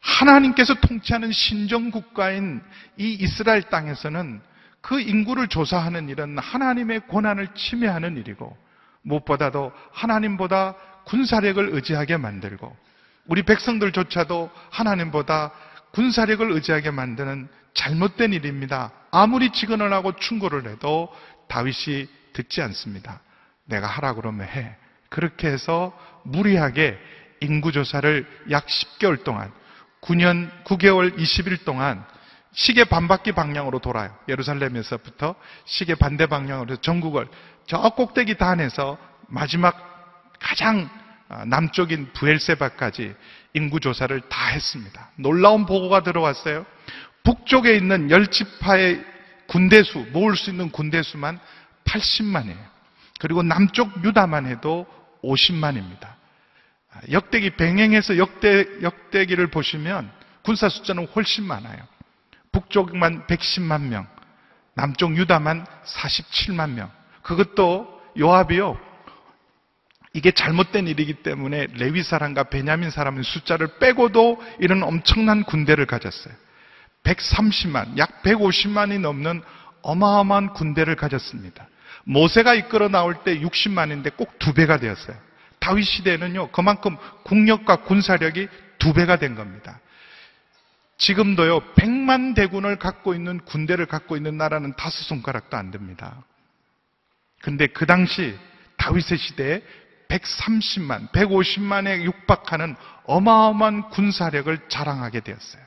하나님께서 0.00 0.74
통치하는 0.74 1.32
신정국가인 1.32 2.62
이 2.96 3.12
이스라엘 3.14 3.62
땅에서는 3.62 4.40
그 4.80 5.00
인구를 5.00 5.48
조사하는 5.48 6.08
일은 6.08 6.38
하나님의 6.38 7.08
권한을 7.08 7.48
침해하는 7.54 8.16
일이고 8.16 8.56
무엇보다도 9.02 9.72
하나님보다 9.92 10.74
군사력을 11.08 11.70
의지하게 11.72 12.18
만들고 12.18 12.76
우리 13.26 13.42
백성들조차도 13.42 14.50
하나님보다 14.70 15.52
군사력을 15.92 16.50
의지하게 16.52 16.90
만드는 16.90 17.48
잘못된 17.74 18.32
일입니다. 18.32 18.92
아무리 19.10 19.50
직언을 19.50 19.92
하고 19.92 20.16
충고를 20.16 20.68
해도 20.68 21.08
다윗이 21.48 22.08
듣지 22.34 22.60
않습니다. 22.62 23.20
내가 23.64 23.86
하라 23.86 24.14
그러면 24.14 24.46
해. 24.46 24.76
그렇게 25.08 25.48
해서 25.48 25.98
무리하게 26.24 26.98
인구조사를 27.40 28.26
약 28.50 28.66
10개월 28.66 29.24
동안 29.24 29.50
9년 30.02 30.50
9개월 30.64 31.16
20일 31.16 31.64
동안 31.64 32.04
시계 32.52 32.84
반바퀴 32.84 33.32
방향으로 33.32 33.78
돌아요. 33.78 34.14
예루살렘에서부터 34.28 35.34
시계 35.64 35.94
반대 35.94 36.26
방향으로 36.26 36.76
전국을 36.76 37.28
저 37.66 37.78
꼭대기 37.78 38.36
단에서 38.36 38.98
마지막 39.28 39.87
가장 40.38 40.88
남쪽인 41.46 42.12
부엘세바까지 42.12 43.14
인구 43.54 43.80
조사를 43.80 44.20
다 44.28 44.46
했습니다. 44.48 45.10
놀라운 45.16 45.66
보고가 45.66 46.02
들어왔어요. 46.02 46.64
북쪽에 47.24 47.74
있는 47.74 48.10
열지파의 48.10 49.04
군대수, 49.46 50.06
모을 50.12 50.36
수 50.36 50.50
있는 50.50 50.70
군대수만 50.70 51.38
80만이에요. 51.84 52.68
그리고 53.18 53.42
남쪽 53.42 54.04
유다만 54.04 54.46
해도 54.46 54.86
50만입니다. 55.22 56.08
역대기 57.10 57.50
병행해서 57.50 58.16
역대, 58.18 58.64
역대기를 58.82 59.46
보시면 59.48 60.10
군사 60.42 60.68
숫자는 60.68 61.06
훨씬 61.08 61.44
많아요. 61.44 61.78
북쪽만 62.52 63.26
110만 63.26 63.82
명, 63.82 64.06
남쪽 64.74 65.16
유다만 65.16 65.66
47만 65.84 66.70
명. 66.70 66.90
그것도 67.22 68.02
요압이요. 68.18 68.87
이게 70.14 70.30
잘못된 70.30 70.88
일이기 70.88 71.14
때문에 71.22 71.68
레위 71.74 72.02
사람과 72.02 72.44
베냐민 72.44 72.90
사람의 72.90 73.24
숫자를 73.24 73.78
빼고도 73.78 74.42
이런 74.58 74.82
엄청난 74.82 75.44
군대를 75.44 75.86
가졌어요. 75.86 76.34
130만, 77.04 77.98
약 77.98 78.22
150만이 78.22 79.00
넘는 79.00 79.42
어마어마한 79.82 80.54
군대를 80.54 80.96
가졌습니다. 80.96 81.68
모세가 82.04 82.54
이끌어 82.54 82.88
나올 82.88 83.22
때 83.22 83.38
60만인데 83.38 84.16
꼭 84.16 84.38
두 84.38 84.54
배가 84.54 84.78
되었어요. 84.78 85.16
다윗 85.58 85.84
시대는요, 85.84 86.50
그만큼 86.52 86.96
국력과 87.24 87.82
군사력이 87.82 88.48
두 88.78 88.94
배가 88.94 89.16
된 89.16 89.34
겁니다. 89.34 89.80
지금도요, 90.96 91.74
100만 91.74 92.34
대군을 92.34 92.76
갖고 92.76 93.14
있는 93.14 93.38
군대를 93.40 93.86
갖고 93.86 94.16
있는 94.16 94.38
나라는 94.38 94.74
다섯 94.76 95.04
손가락도 95.04 95.56
안 95.56 95.70
됩니다. 95.70 96.22
근데 97.42 97.66
그 97.66 97.86
당시 97.86 98.36
다윗의 98.78 99.18
시대에 99.18 99.62
130만, 100.08 101.10
150만에 101.12 102.02
육박하는 102.02 102.76
어마어마한 103.04 103.90
군사력을 103.90 104.68
자랑하게 104.68 105.20
되었어요. 105.20 105.62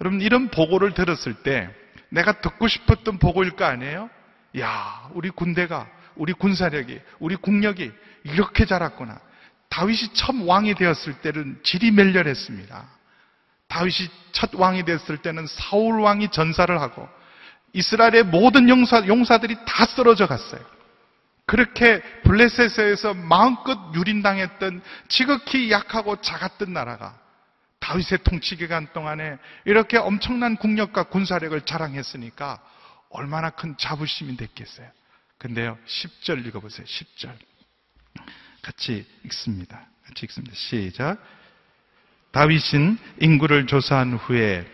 여러분, 0.00 0.20
이런 0.20 0.48
보고를 0.48 0.94
들었을 0.94 1.34
때 1.42 1.70
내가 2.08 2.40
듣고 2.40 2.68
싶었던 2.68 3.18
보고일 3.18 3.52
거 3.52 3.64
아니에요? 3.64 4.10
야, 4.58 5.08
우리 5.14 5.30
군대가, 5.30 5.88
우리 6.16 6.32
군사력이, 6.32 7.00
우리 7.20 7.36
국력이 7.36 7.90
이렇게 8.24 8.66
자랐구나. 8.66 9.18
다윗이 9.68 10.12
첫 10.12 10.34
왕이 10.36 10.74
되었을 10.74 11.14
때는 11.20 11.60
질이 11.62 11.90
멸렬했습니다. 11.92 12.84
다윗이 13.68 14.10
첫 14.32 14.54
왕이 14.54 14.84
됐을 14.84 15.16
때는 15.18 15.46
사울 15.46 16.00
왕이 16.00 16.28
전사를 16.28 16.78
하고 16.78 17.08
이스라엘의 17.72 18.24
모든 18.24 18.68
용사, 18.68 19.06
용사들이 19.06 19.56
다 19.66 19.86
쓰러져 19.86 20.26
갔어요. 20.26 20.60
그렇게 21.46 22.00
블레셋에서 22.22 23.14
마음껏 23.14 23.92
유린당했던 23.94 24.82
지극히 25.08 25.70
약하고 25.70 26.20
작았던 26.20 26.72
나라가 26.72 27.18
다윗의 27.80 28.20
통치 28.24 28.56
기간 28.56 28.86
동안에 28.92 29.38
이렇게 29.64 29.98
엄청난 29.98 30.56
국력과 30.56 31.04
군사력을 31.04 31.60
자랑했으니까 31.62 32.60
얼마나 33.10 33.50
큰 33.50 33.76
자부심이 33.76 34.36
됐겠어요. 34.36 34.88
근데요, 35.38 35.76
10절 35.86 36.46
읽어보세요. 36.46 36.86
10절. 36.86 37.34
같이 38.62 39.04
읽습니다. 39.24 39.88
같이 40.06 40.24
읽습니다. 40.26 40.54
시작. 40.54 41.18
다윗은 42.30 42.98
인구를 43.20 43.66
조사한 43.66 44.14
후에 44.14 44.64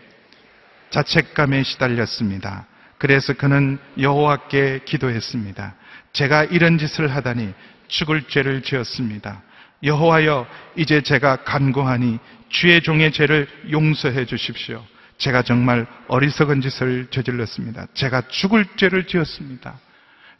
자책감에 0.91 1.63
시달렸습니다. 1.63 2.67
그래서 2.99 3.33
그는 3.33 3.79
여호와께 3.99 4.81
기도했습니다. 4.85 5.75
제가 6.13 6.45
이런 6.45 6.77
짓을 6.77 7.13
하다니 7.13 7.53
죽을 7.87 8.23
죄를 8.23 8.61
지었습니다. 8.61 9.41
여호와여 9.83 10.47
이제 10.75 11.01
제가 11.01 11.37
간구하니 11.43 12.19
주의 12.49 12.81
종의 12.81 13.11
죄를 13.11 13.47
용서해 13.71 14.25
주십시오. 14.25 14.85
제가 15.17 15.41
정말 15.43 15.85
어리석은 16.07 16.61
짓을 16.61 17.07
저질렀습니다. 17.11 17.87
제가 17.93 18.21
죽을 18.29 18.65
죄를 18.77 19.05
지었습니다. 19.05 19.79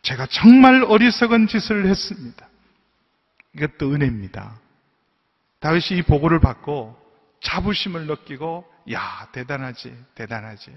제가 0.01 0.25
정말 0.27 0.84
어리석은 0.84 1.47
짓을 1.47 1.86
했습니다. 1.86 2.47
이것도 3.55 3.93
은혜입니다. 3.93 4.58
다윗이 5.60 5.99
이 5.99 6.01
보고를 6.03 6.39
받고 6.39 6.97
자부심을 7.41 8.08
느끼고 8.08 8.65
야 8.93 9.27
대단하지 9.34 9.93
대단하지 10.15 10.71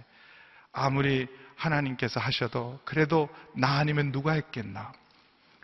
아무리 0.73 1.29
하나님께서 1.57 2.19
하셔도 2.19 2.81
그래도 2.85 3.29
나 3.55 3.79
아니면 3.79 4.11
누가 4.11 4.33
했겠나 4.33 4.93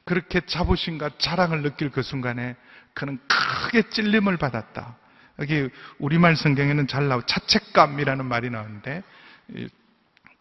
그렇게 0.04 0.40
자부심과 0.40 1.10
자랑을 1.18 1.62
느낄 1.62 1.90
그 1.90 2.02
순간에 2.02 2.56
그는 2.94 3.18
크게 3.28 3.90
찔림을 3.90 4.38
받았다. 4.38 4.96
여기 5.38 5.68
우리말 5.98 6.36
성경에는 6.36 6.86
잘 6.86 7.08
나오 7.08 7.22
자책감이라는 7.22 8.24
말이 8.24 8.50
나오는데 8.50 9.02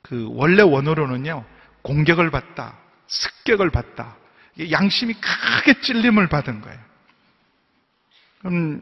그 0.01 0.27
원래 0.31 0.63
원어로는요 0.63 1.45
공격을 1.81 2.31
받다, 2.31 2.77
습격을 3.07 3.69
받다, 3.69 4.15
양심이 4.71 5.13
크게 5.13 5.81
찔림을 5.81 6.27
받은 6.27 6.61
거예요. 6.61 6.79
그럼 8.39 8.81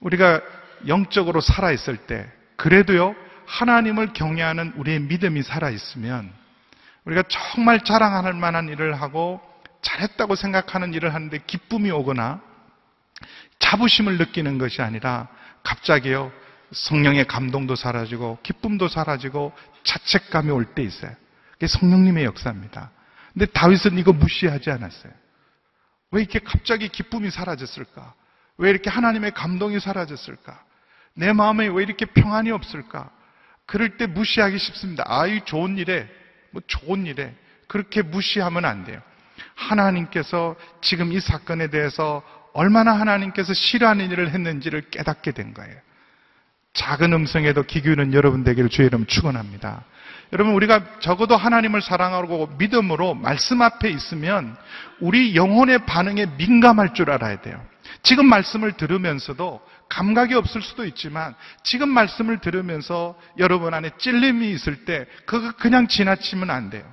우리가 0.00 0.40
영적으로 0.86 1.40
살아 1.40 1.70
있을 1.70 1.96
때 1.96 2.30
그래도요 2.56 3.14
하나님을 3.46 4.12
경외하는 4.12 4.74
우리의 4.76 5.00
믿음이 5.00 5.42
살아있으면 5.42 6.32
우리가 7.04 7.24
정말 7.28 7.80
자랑할 7.84 8.32
만한 8.34 8.68
일을 8.68 9.00
하고 9.00 9.40
잘했다고 9.82 10.34
생각하는 10.34 10.94
일을 10.94 11.12
하는데 11.14 11.38
기쁨이 11.46 11.90
오거나 11.90 12.40
자부심을 13.58 14.18
느끼는 14.18 14.58
것이 14.58 14.82
아니라 14.82 15.28
갑자기요 15.62 16.32
성령의 16.72 17.26
감동도 17.26 17.76
사라지고 17.76 18.38
기쁨도 18.42 18.88
사라지고 18.88 19.52
자책감이 19.84 20.50
올 20.50 20.74
때 20.74 20.82
있어요. 20.82 21.12
그게 21.52 21.66
성령님의 21.66 22.24
역사입니다. 22.24 22.90
근데 23.32 23.46
다윗은 23.46 23.98
이거 23.98 24.12
무시하지 24.12 24.70
않았어요. 24.70 25.12
왜 26.10 26.22
이렇게 26.22 26.38
갑자기 26.38 26.88
기쁨이 26.88 27.30
사라졌을까? 27.30 28.14
왜 28.58 28.70
이렇게 28.70 28.88
하나님의 28.90 29.32
감동이 29.32 29.80
사라졌을까? 29.80 30.62
내 31.14 31.32
마음에 31.32 31.66
왜 31.68 31.82
이렇게 31.82 32.06
평안이 32.06 32.50
없을까? 32.50 33.10
그럴 33.66 33.96
때 33.96 34.06
무시하기 34.06 34.58
쉽습니다. 34.58 35.04
아, 35.06 35.26
이 35.26 35.40
좋은 35.44 35.78
일에, 35.78 36.08
뭐 36.50 36.62
좋은 36.66 37.06
일에. 37.06 37.34
그렇게 37.66 38.02
무시하면 38.02 38.64
안 38.64 38.84
돼요. 38.84 39.00
하나님께서 39.54 40.56
지금 40.80 41.12
이 41.12 41.20
사건에 41.20 41.68
대해서 41.68 42.22
얼마나 42.52 42.92
하나님께서 42.92 43.52
싫어하는 43.52 44.10
일을 44.10 44.30
했는지를 44.30 44.90
깨닫게 44.90 45.32
된 45.32 45.54
거예요. 45.54 45.76
작은 46.72 47.12
음성에도 47.12 47.62
기기는 47.62 48.12
여러분 48.14 48.44
되기를 48.44 48.68
주의 48.68 48.86
이름 48.86 49.06
축원합니다. 49.06 49.84
여러분 50.32 50.54
우리가 50.54 50.98
적어도 51.00 51.36
하나님을 51.36 51.80
사랑하고 51.80 52.48
믿음으로 52.58 53.14
말씀 53.14 53.62
앞에 53.62 53.88
있으면 53.90 54.56
우리 55.00 55.36
영혼의 55.36 55.86
반응에 55.86 56.26
민감할 56.36 56.94
줄 56.94 57.10
알아야 57.10 57.40
돼요. 57.40 57.64
지금 58.02 58.26
말씀을 58.26 58.72
들으면서도 58.72 59.60
감각이 59.88 60.34
없을 60.34 60.62
수도 60.62 60.84
있지만 60.86 61.34
지금 61.62 61.88
말씀을 61.88 62.40
들으면서 62.40 63.18
여러분 63.38 63.74
안에 63.74 63.90
찔림이 63.98 64.50
있을 64.52 64.84
때 64.84 65.06
그거 65.26 65.52
그냥 65.52 65.88
지나치면 65.88 66.50
안 66.50 66.70
돼요. 66.70 66.84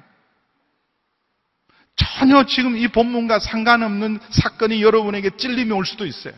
전혀 1.96 2.46
지금 2.46 2.78
이 2.78 2.88
본문과 2.88 3.40
상관없는 3.40 4.20
사건이 4.30 4.82
여러분에게 4.82 5.32
찔림이 5.38 5.72
올 5.72 5.86
수도 5.86 6.06
있어요. 6.06 6.34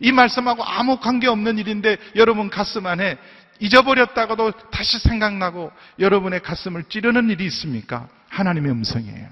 이 0.00 0.12
말씀하고 0.12 0.64
아무 0.64 0.98
관계없는 0.98 1.58
일인데 1.58 1.96
여러분 2.16 2.50
가슴 2.50 2.86
안에 2.86 3.18
잊어버렸다가도 3.60 4.50
다시 4.70 4.98
생각나고 4.98 5.70
여러분의 6.00 6.40
가슴을 6.40 6.84
찌르는 6.84 7.30
일이 7.30 7.46
있습니까? 7.46 8.08
하나님의 8.28 8.72
음성이에요. 8.72 9.28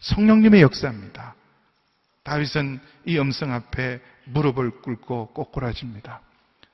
성령님의 0.00 0.62
역사입니다. 0.62 1.34
다윗은 2.28 2.78
이 3.06 3.18
음성 3.18 3.52
앞에 3.54 4.00
무릎을 4.26 4.82
꿇고 4.82 5.28
꼬꾸라집니다. 5.28 6.20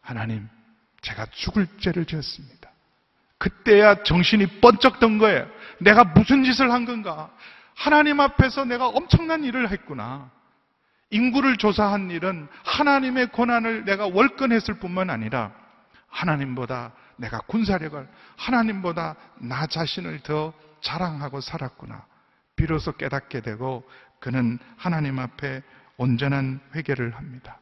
하나님, 0.01 0.49
제가 1.01 1.27
죽을 1.27 1.69
죄를 1.79 2.07
지었습니다. 2.07 2.71
그때야 3.39 4.03
정신이 4.03 4.61
번쩍 4.61 4.99
든 4.99 5.19
거예요. 5.19 5.47
내가 5.79 6.03
무슨 6.03 6.43
짓을 6.43 6.73
한 6.73 6.85
건가? 6.85 7.31
하나님 7.75 8.19
앞에서 8.19 8.65
내가 8.65 8.89
엄청난 8.89 9.45
일을 9.45 9.71
했구나. 9.71 10.31
인구를 11.11 11.57
조사한 11.57 12.11
일은 12.11 12.49
하나님의 12.65 13.31
권한을 13.31 13.85
내가 13.85 14.09
월권했을 14.09 14.81
뿐만 14.81 15.09
아니라 15.09 15.53
하나님보다 16.09 16.93
내가 17.17 17.39
군사력을 17.43 18.09
하나님보다 18.37 19.15
나 19.39 19.67
자신을 19.69 20.21
더 20.21 20.53
자랑하고 20.81 21.41
살았구나. 21.41 22.05
비로소 22.57 22.93
깨닫게 22.93 23.41
되고 23.41 23.85
그는 24.25 24.59
하나님 24.79 25.19
앞에 25.19 25.61
온전한 25.99 26.59
회개를 26.75 27.15
합니다. 27.15 27.61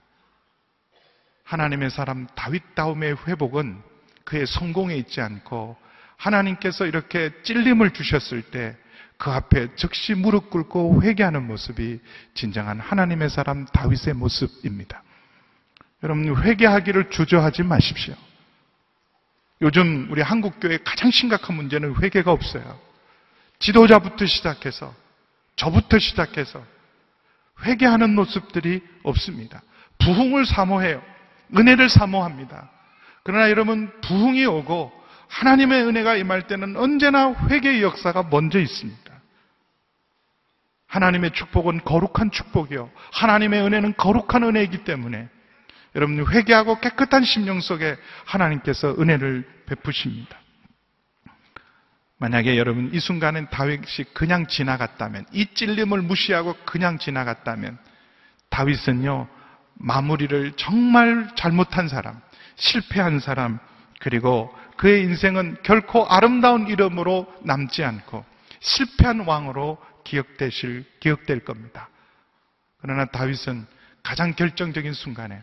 하나님의 1.43 1.91
사람 1.91 2.29
다윗다움의 2.37 3.17
회복은 3.27 3.83
그의 4.23 4.47
성공에 4.47 4.95
있지 4.97 5.21
않고 5.21 5.77
하나님께서 6.17 6.87
이렇게 6.87 7.33
찔림을 7.43 7.91
주셨을 7.91 8.43
때 8.43 8.77
그 9.23 9.31
앞에 9.31 9.77
즉시 9.77 10.15
무릎 10.15 10.51
꿇고 10.51 11.01
회개하는 11.05 11.47
모습이 11.47 12.01
진정한 12.35 12.81
하나님의 12.81 13.31
사람 13.31 13.67
다윗의 13.67 14.15
모습입니다. 14.15 15.05
여러분 16.03 16.37
회개하기를 16.43 17.09
주저하지 17.09 17.63
마십시오. 17.63 18.17
요즘 19.61 20.09
우리 20.11 20.23
한국 20.23 20.59
교회 20.59 20.77
가장 20.79 21.13
심각한 21.13 21.55
문제는 21.55 22.03
회개가 22.03 22.33
없어요. 22.33 22.81
지도자부터 23.61 24.27
시작해서 24.27 24.93
저부터 25.57 25.99
시작해서 25.99 26.65
회개하는 27.65 28.15
모습들이 28.15 28.83
없습니다. 29.03 29.63
부흥을 29.99 30.47
사모해요. 30.47 31.03
은혜를 31.57 31.89
사모합니다. 31.89 32.71
그러나 33.23 33.51
여러분 33.51 33.93
부흥이 34.03 34.45
오고 34.47 34.93
하나님의 35.29 35.83
은혜가 35.87 36.17
임할 36.17 36.47
때는 36.47 36.77
언제나 36.77 37.33
회개의 37.33 37.83
역사가 37.83 38.25
먼저 38.31 38.59
있습니다. 38.59 39.13
하나님의 40.87 41.31
축복은 41.33 41.85
거룩한 41.85 42.31
축복이요. 42.31 42.91
하나님의 43.13 43.63
은혜는 43.63 43.95
거룩한 43.97 44.43
은혜이기 44.43 44.85
때문에 44.85 45.29
여러분 45.95 46.27
회개하고 46.27 46.81
깨끗한 46.81 47.25
심령 47.25 47.61
속에 47.61 47.97
하나님께서 48.27 48.95
은혜를 48.99 49.49
베푸십니다. 49.67 50.42
만약에 52.23 52.57
여러분 52.57 52.89
이 52.95 53.01
순간엔 53.01 53.49
다윗이 53.51 54.15
그냥 54.15 54.47
지나갔다면 54.47 55.27
이 55.33 55.45
찔림을 55.55 56.03
무시하고 56.03 56.55
그냥 56.65 56.99
지나갔다면 56.99 57.77
다윗은요 58.49 59.27
마무리를 59.75 60.53
정말 60.53 61.29
잘못한 61.35 61.89
사람, 61.89 62.21
실패한 62.55 63.19
사람, 63.19 63.59
그리고 63.99 64.57
그의 64.77 65.03
인생은 65.03 65.57
결코 65.65 66.07
아름다운 66.07 66.69
이름으로 66.69 67.27
남지 67.43 67.83
않고 67.83 68.25
실패한 68.61 69.27
왕으로 69.27 69.79
기억되실 70.05 70.85
기억될 71.01 71.45
겁니다. 71.45 71.89
그러나 72.81 73.05
다윗은 73.07 73.67
가장 74.05 74.35
결정적인 74.35 74.93
순간에 74.93 75.43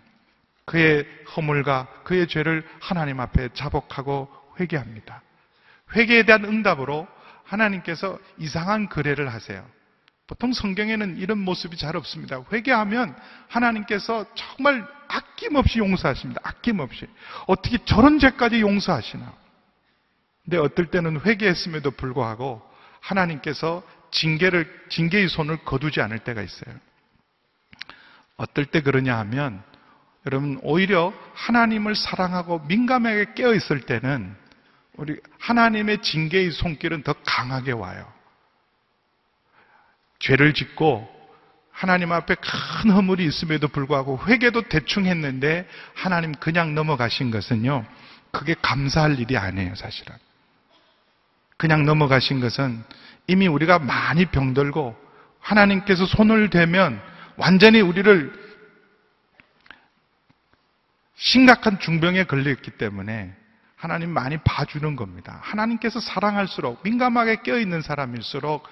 그의 0.64 1.06
허물과 1.36 1.88
그의 2.06 2.28
죄를 2.28 2.66
하나님 2.80 3.20
앞에 3.20 3.50
자복하고 3.54 4.30
회개합니다. 4.62 5.24
회개에 5.96 6.24
대한 6.24 6.46
응답으로 6.46 7.08
하나님께서 7.44 8.20
이상한 8.38 8.90
거래를 8.90 9.34
하세요. 9.34 9.66
보통 10.28 10.54
성경에는 10.54 11.18
이런 11.18 11.40
모습이 11.40 11.76
잘 11.76 11.96
없습니다. 11.96 12.44
회개하면 12.52 13.16
하나님께서 13.48 14.26
정말 14.36 14.88
아낌없이 15.08 15.80
용서하십니다. 15.80 16.40
아낌없이. 16.44 17.08
어떻게 17.48 17.80
저런 17.86 18.20
죄까지 18.20 18.62
용서하시나? 18.62 19.34
근데 20.44 20.58
어떨 20.58 20.86
때는 20.92 21.22
회개했음에도 21.22 21.92
불구하고 21.92 22.62
하나님께서 23.00 23.82
징계를, 24.12 24.68
징계의 24.90 25.30
손을 25.30 25.58
거두지 25.66 26.02
않을 26.02 26.20
때가 26.20 26.44
있어요. 26.44 26.76
어떨 28.38 28.66
때 28.66 28.82
그러냐 28.82 29.18
하면 29.20 29.64
여러분 30.26 30.60
오히려 30.62 31.14
하나님을 31.34 31.96
사랑하고 31.96 32.60
민감하게 32.68 33.34
깨어 33.36 33.56
있을 33.56 33.82
때는 33.82 34.36
우리 34.94 35.18
하나님의 35.40 36.02
징계의 36.02 36.52
손길은 36.52 37.04
더 37.04 37.14
강하게 37.26 37.72
와요. 37.72 38.12
죄를 40.20 40.54
짓고 40.54 41.08
하나님 41.72 42.12
앞에 42.12 42.36
큰 42.36 42.92
허물이 42.92 43.26
있음에도 43.26 43.70
불구하고 43.70 44.20
회개도 44.28 44.64
대충 44.64 45.06
했는데 45.06 45.68
하나님 45.94 46.34
그냥 46.34 46.76
넘어가신 46.76 47.32
것은요. 47.32 47.86
그게 48.32 48.54
감사할 48.62 49.20
일이 49.20 49.38
아니에요, 49.38 49.76
사실은. 49.76 50.16
그냥 51.58 51.86
넘어가신 51.86 52.42
것은 52.42 52.84
이미 53.28 53.48
우리가 53.48 53.80
많이 53.80 54.26
병들고 54.26 54.96
하나님께서 55.40 56.06
손을 56.06 56.50
대면 56.50 57.02
완전히 57.38 57.80
우리를 57.80 58.34
심각한 61.16 61.80
중병에 61.80 62.26
걸려있기 62.26 62.72
때문에 62.72 63.36
하나님 63.80 64.10
많이 64.10 64.38
봐주는 64.38 64.98
겁니다. 64.98 65.40
하나님께서 65.42 66.02
사랑할수록 66.02 66.82
민감하게 66.84 67.44
껴있는 67.44 67.82
사람일수록 67.82 68.68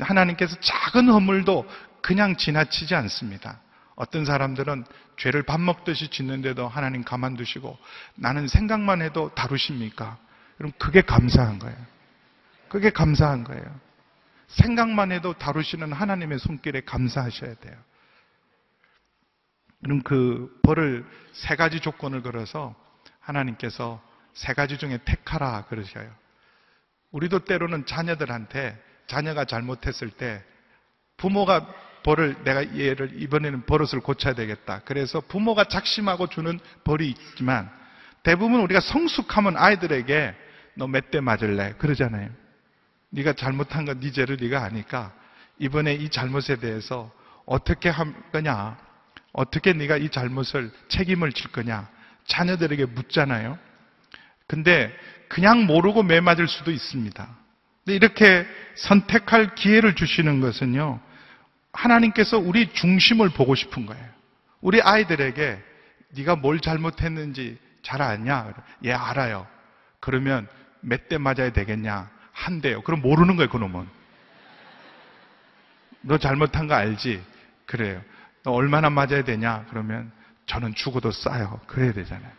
하나님께서 0.00 0.56
작은 0.58 1.08
허물도 1.08 1.64
그냥 2.02 2.36
지나치지 2.36 2.96
않습니다. 2.96 3.60
어떤 3.94 4.24
사람들은 4.24 4.84
죄를 5.16 5.44
밥 5.44 5.60
먹듯이 5.60 6.08
짓는데도 6.08 6.66
하나님 6.66 7.04
가만두시고 7.04 7.78
나는 8.16 8.48
생각만 8.48 9.00
해도 9.00 9.32
다루십니까? 9.36 10.18
그럼 10.56 10.72
그게 10.76 11.02
감사한 11.02 11.60
거예요. 11.60 11.76
그게 12.68 12.90
감사한 12.90 13.44
거예요. 13.44 13.62
생각만 14.48 15.12
해도 15.12 15.34
다루시는 15.34 15.92
하나님의 15.92 16.40
손길에 16.40 16.80
감사하셔야 16.80 17.54
돼요. 17.54 17.76
그럼 19.84 20.02
그 20.02 20.52
벌을 20.64 21.06
세 21.32 21.54
가지 21.54 21.78
조건을 21.78 22.22
걸어서 22.22 22.74
하나님께서 23.20 24.02
세 24.34 24.52
가지 24.54 24.78
중에 24.78 24.98
택하라 25.04 25.66
그러셔요. 25.68 26.10
우리도 27.10 27.40
때로는 27.40 27.86
자녀들한테 27.86 28.80
자녀가 29.06 29.44
잘못했을 29.44 30.10
때 30.10 30.42
부모가 31.16 31.66
벌을 32.02 32.36
내가 32.42 32.76
얘를 32.78 33.20
이번에는 33.20 33.66
버릇을 33.66 34.00
고쳐야 34.00 34.34
되겠다. 34.34 34.80
그래서 34.84 35.20
부모가 35.20 35.64
작심하고 35.64 36.26
주는 36.28 36.58
벌이 36.84 37.08
있지만 37.10 37.70
대부분 38.22 38.60
우리가 38.60 38.80
성숙하면 38.80 39.56
아이들에게 39.56 40.34
너 40.74 40.86
몇 40.88 41.10
대 41.10 41.20
맞을래? 41.20 41.74
그러잖아요. 41.78 42.30
네가 43.10 43.34
잘못한 43.34 43.84
건 43.84 44.00
네 44.00 44.10
죄를 44.10 44.38
네가 44.40 44.62
아니까 44.64 45.12
이번에 45.58 45.94
이 45.94 46.08
잘못에 46.08 46.56
대해서 46.56 47.12
어떻게 47.44 47.88
할 47.90 48.12
거냐? 48.32 48.78
어떻게 49.32 49.72
네가 49.74 49.98
이 49.98 50.08
잘못을 50.08 50.72
책임을 50.88 51.32
질 51.32 51.52
거냐? 51.52 51.88
자녀들에게 52.26 52.86
묻잖아요. 52.86 53.58
근데 54.46 54.94
그냥 55.28 55.64
모르고 55.66 56.02
매 56.02 56.20
맞을 56.20 56.46
수도 56.48 56.70
있습니다. 56.70 57.28
근데 57.84 57.96
이렇게 57.96 58.46
선택할 58.74 59.54
기회를 59.54 59.94
주시는 59.94 60.40
것은요. 60.40 61.00
하나님께서 61.72 62.38
우리 62.38 62.72
중심을 62.72 63.30
보고 63.30 63.54
싶은 63.54 63.86
거예요. 63.86 64.04
우리 64.60 64.80
아이들에게 64.82 65.58
네가 66.10 66.36
뭘 66.36 66.60
잘못했는지 66.60 67.58
잘 67.82 68.02
아냐? 68.02 68.52
예, 68.84 68.92
알아요. 68.92 69.46
그러면 70.00 70.46
몇 70.80 71.08
대 71.08 71.16
맞아야 71.18 71.50
되겠냐? 71.52 72.10
한 72.32 72.60
대요. 72.60 72.82
그럼 72.82 73.00
모르는 73.00 73.36
거예요, 73.36 73.48
그놈은. 73.48 73.86
너 76.02 76.18
잘못한 76.18 76.66
거 76.66 76.74
알지? 76.74 77.22
그래요. 77.66 78.02
너 78.42 78.52
얼마나 78.52 78.90
맞아야 78.90 79.22
되냐? 79.22 79.64
그러면 79.70 80.10
저는 80.46 80.74
죽어도 80.74 81.10
싸요. 81.12 81.60
그래야 81.66 81.92
되잖아요. 81.92 82.30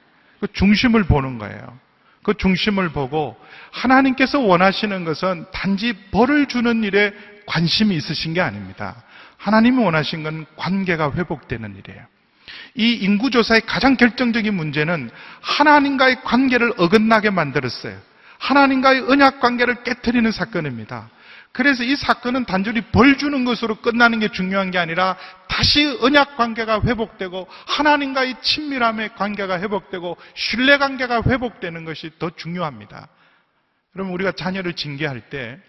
그 0.42 0.48
중심을 0.52 1.04
보는 1.06 1.38
거예요. 1.38 1.80
그 2.24 2.34
중심을 2.36 2.90
보고 2.90 3.38
하나님께서 3.72 4.40
원하시는 4.40 5.04
것은 5.04 5.46
단지 5.52 5.94
벌을 6.12 6.48
주는 6.48 6.84
일에 6.84 7.14
관심이 7.46 7.96
있으신 7.96 8.34
게 8.34 8.42
아닙니다. 8.42 9.04
하나님이 9.38 9.84
원하신 9.84 10.24
건 10.24 10.46
관계가 10.56 11.12
회복되는 11.14 11.76
일이에요. 11.76 12.06
이 12.76 12.94
인구조사의 12.94 13.62
가장 13.66 13.98
결정적인 13.98 14.54
문제는 14.54 15.10
하나님과의 15.42 16.22
관계를 16.24 16.74
어긋나게 16.78 17.30
만들었어요. 17.30 17.98
하나님과의 18.40 19.02
언약 19.10 19.40
관계를 19.40 19.84
깨뜨리는 19.84 20.32
사건입니다. 20.32 21.10
그래서 21.54 21.84
이 21.84 21.96
사건은 21.96 22.46
단순히 22.46 22.82
벌 22.82 23.18
주는 23.18 23.46
것으로 23.46 23.76
끝나는 23.76 24.20
게 24.20 24.28
중요한 24.30 24.72
게 24.72 24.80
아니라 24.80 25.16
다시 25.48 25.86
언약 26.02 26.36
관계가 26.36 26.82
회복되고 26.82 27.48
하나님과의 27.68 28.42
친밀함의 28.42 29.14
관계가 29.16 29.60
회복되고 29.60 30.18
신뢰 30.34 30.80
관계가 30.80 31.22
회복되는 31.22 31.86
것이 31.86 32.12
더 32.18 32.32
중요합니다. 32.32 33.08
그러면 33.92 34.14
우리가 34.14 34.32
자녀를 34.32 34.74
징계할 34.74 35.30
때 35.30 35.60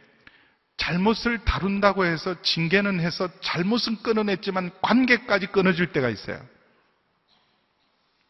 잘못을 0.79 1.45
다룬다고 1.45 2.07
해서 2.07 2.35
징계는 2.41 2.99
해서 3.01 3.29
잘못은 3.43 4.03
끊어냈지만 4.03 4.71
관계까지 4.81 5.49
끊어질 5.49 5.93
때가 5.93 6.09
있어요. 6.09 6.41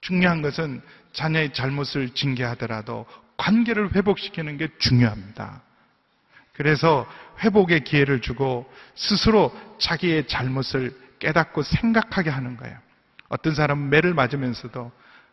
중요한 0.01 0.43
것은 0.43 0.83
자녀의 1.13 1.53
잘못을 1.53 2.11
징계하더라도 2.11 3.07
관계를 3.37 3.95
회복시키는 3.95 4.59
게 4.59 4.69
중요합니다. 4.81 5.63
그래서 6.55 7.07
회복의 7.41 7.85
기회를 7.85 8.21
주고 8.21 8.71
스스로 8.95 9.53
자기의 9.79 10.27
잘못을 10.27 10.97
깨닫고 11.19 11.63
생각하게 11.63 12.31
하는 12.31 12.57
거예요. 12.57 12.77
어떤 13.29 13.55
사람은 13.55 13.91
매를 13.91 14.15
맞으면서도 14.15 14.93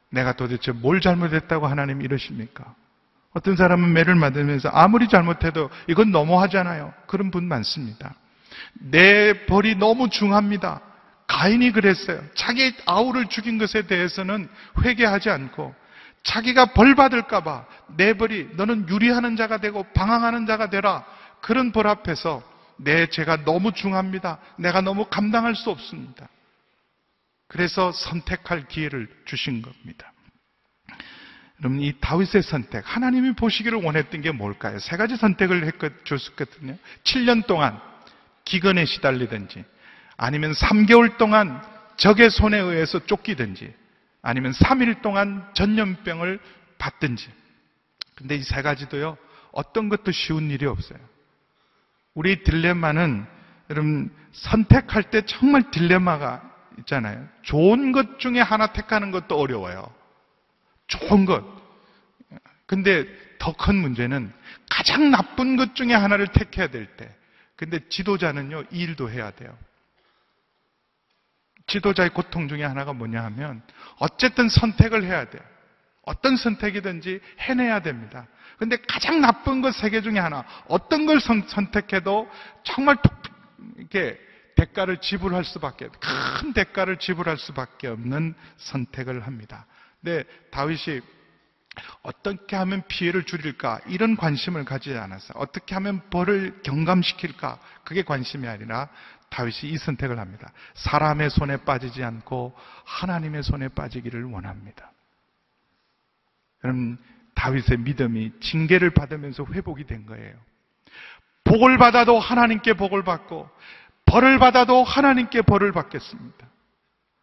내가 0.09 0.33
도대체 0.33 0.71
뭘 0.71 1.01
잘못했다고 1.01 1.67
하나님 1.67 2.01
이러십니까? 2.01 2.75
어떤 3.33 3.55
사람은 3.55 3.93
매를 3.93 4.15
맞으면서 4.15 4.69
아무리 4.69 5.07
잘못해도 5.07 5.69
이건 5.87 6.11
너무하잖아요. 6.11 6.93
그런 7.07 7.31
분 7.31 7.45
많습니다. 7.47 8.13
내 8.73 9.45
벌이 9.45 9.75
너무 9.75 10.09
중합니다. 10.09 10.81
가인이 11.27 11.71
그랬어요. 11.71 12.21
자기 12.35 12.73
아우를 12.85 13.27
죽인 13.27 13.57
것에 13.57 13.83
대해서는 13.83 14.49
회개하지 14.83 15.29
않고 15.29 15.73
자기가 16.23 16.73
벌 16.73 16.93
받을까봐 16.93 17.65
내 17.95 18.13
벌이 18.13 18.49
너는 18.53 18.89
유리하는 18.89 19.37
자가 19.37 19.57
되고 19.57 19.83
방황하는 19.93 20.45
자가 20.45 20.69
되라. 20.69 21.05
그런 21.41 21.71
벌 21.71 21.87
앞에서 21.87 22.43
내 22.77 23.07
죄가 23.07 23.43
너무 23.43 23.73
중합니다. 23.73 24.39
내가 24.57 24.81
너무 24.81 25.05
감당할 25.05 25.55
수 25.55 25.69
없습니다. 25.69 26.27
그래서 27.47 27.91
선택할 27.91 28.67
기회를 28.67 29.07
주신 29.25 29.61
겁니다. 29.61 30.11
여러분, 31.59 31.79
이 31.81 31.93
다윗의 31.99 32.41
선택, 32.41 32.83
하나님이 32.85 33.33
보시기를 33.33 33.83
원했던 33.83 34.21
게 34.21 34.31
뭘까요? 34.31 34.79
세 34.79 34.97
가지 34.97 35.15
선택을 35.15 35.65
했, 35.65 36.05
줬었거든요. 36.05 36.77
7년 37.03 37.45
동안 37.45 37.79
기근에 38.45 38.85
시달리든지, 38.85 39.63
아니면 40.17 40.53
3개월 40.53 41.17
동안 41.17 41.61
적의 41.97 42.31
손에 42.31 42.57
의해서 42.57 43.05
쫓기든지, 43.05 43.73
아니면 44.23 44.53
3일 44.53 45.01
동안 45.03 45.47
전염병을 45.53 46.39
받든지. 46.79 47.29
근데 48.15 48.35
이 48.35 48.43
세 48.43 48.61
가지도요, 48.63 49.17
어떤 49.51 49.89
것도 49.89 50.11
쉬운 50.11 50.49
일이 50.49 50.65
없어요. 50.65 50.99
우리 52.13 52.43
딜레마는 52.43 53.25
여러분 53.69 54.13
선택할 54.31 55.03
때 55.11 55.21
정말 55.25 55.71
딜레마가 55.71 56.49
있잖아요. 56.79 57.27
좋은 57.43 57.91
것 57.91 58.19
중에 58.19 58.39
하나 58.39 58.67
택하는 58.67 59.11
것도 59.11 59.37
어려워요. 59.37 59.93
좋은 60.87 61.25
것. 61.25 61.43
근데 62.65 63.05
더 63.37 63.53
큰 63.53 63.75
문제는 63.75 64.31
가장 64.69 65.11
나쁜 65.11 65.55
것 65.57 65.75
중에 65.75 65.93
하나를 65.93 66.27
택해야 66.27 66.67
될 66.67 66.85
때. 66.95 67.13
근데 67.55 67.79
지도자는요, 67.89 68.63
이 68.71 68.79
일도 68.79 69.09
해야 69.09 69.31
돼요. 69.31 69.57
지도자의 71.67 72.09
고통 72.09 72.47
중에 72.47 72.63
하나가 72.63 72.93
뭐냐 72.93 73.23
하면 73.25 73.61
어쨌든 73.97 74.49
선택을 74.49 75.03
해야 75.03 75.29
돼요. 75.29 75.41
어떤 76.03 76.35
선택이든지 76.35 77.19
해내야 77.39 77.81
됩니다. 77.81 78.27
근데 78.61 78.77
가장 78.87 79.21
나쁜 79.21 79.63
것 79.63 79.71
세 79.73 79.89
개 79.89 80.01
중에 80.01 80.19
하나, 80.19 80.45
어떤 80.67 81.07
걸 81.07 81.19
선, 81.19 81.43
택해도 81.71 82.29
정말 82.63 82.95
이렇게 83.75 84.19
대가를 84.55 84.97
지불할 84.97 85.43
수밖에, 85.43 85.87
큰 85.99 86.53
대가를 86.53 86.97
지불할 86.97 87.39
수밖에 87.39 87.87
없는 87.87 88.35
선택을 88.57 89.25
합니다. 89.25 89.65
근데 89.99 90.25
다윗이 90.51 91.01
어떻게 92.03 92.55
하면 92.55 92.83
피해를 92.87 93.23
줄일까? 93.23 93.79
이런 93.87 94.15
관심을 94.15 94.63
가지지 94.63 94.95
않았어요. 94.95 95.39
어떻게 95.39 95.73
하면 95.73 96.07
벌을 96.11 96.61
경감시킬까? 96.61 97.57
그게 97.83 98.03
관심이 98.03 98.47
아니라 98.47 98.89
다윗이 99.31 99.71
이 99.71 99.77
선택을 99.77 100.19
합니다. 100.19 100.51
사람의 100.75 101.31
손에 101.31 101.57
빠지지 101.57 102.03
않고 102.03 102.55
하나님의 102.85 103.41
손에 103.41 103.69
빠지기를 103.69 104.25
원합니다. 104.25 104.91
여러분, 106.63 106.99
다윗의 107.35 107.79
믿음이 107.79 108.39
징계를 108.39 108.91
받으면서 108.91 109.45
회복이 109.45 109.85
된 109.85 110.05
거예요. 110.05 110.35
복을 111.43 111.77
받아도 111.77 112.19
하나님께 112.19 112.73
복을 112.73 113.03
받고, 113.03 113.49
벌을 114.05 114.39
받아도 114.39 114.83
하나님께 114.83 115.41
벌을 115.43 115.71
받겠습니다. 115.71 116.47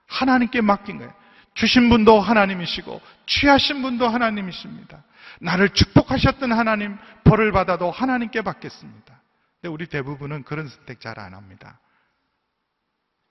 하나님께 0.07 0.61
맡긴 0.61 0.99
거예요. 0.99 1.15
주신 1.55 1.89
분도 1.89 2.21
하나님이시고, 2.21 3.01
취하신 3.27 3.83
분도 3.83 4.09
하나님이십니다. 4.09 5.05
나를 5.41 5.71
축복하셨던 5.71 6.53
하나님, 6.53 6.97
벌을 7.25 7.53
받아도 7.53 7.91
하나님께 7.91 8.43
받겠습니다. 8.43 9.21
근데 9.61 9.73
우리 9.73 9.87
대부분은 9.87 10.45
그런 10.45 10.69
선택 10.69 11.01
잘 11.01 11.19
안 11.19 11.35
합니다. 11.35 11.79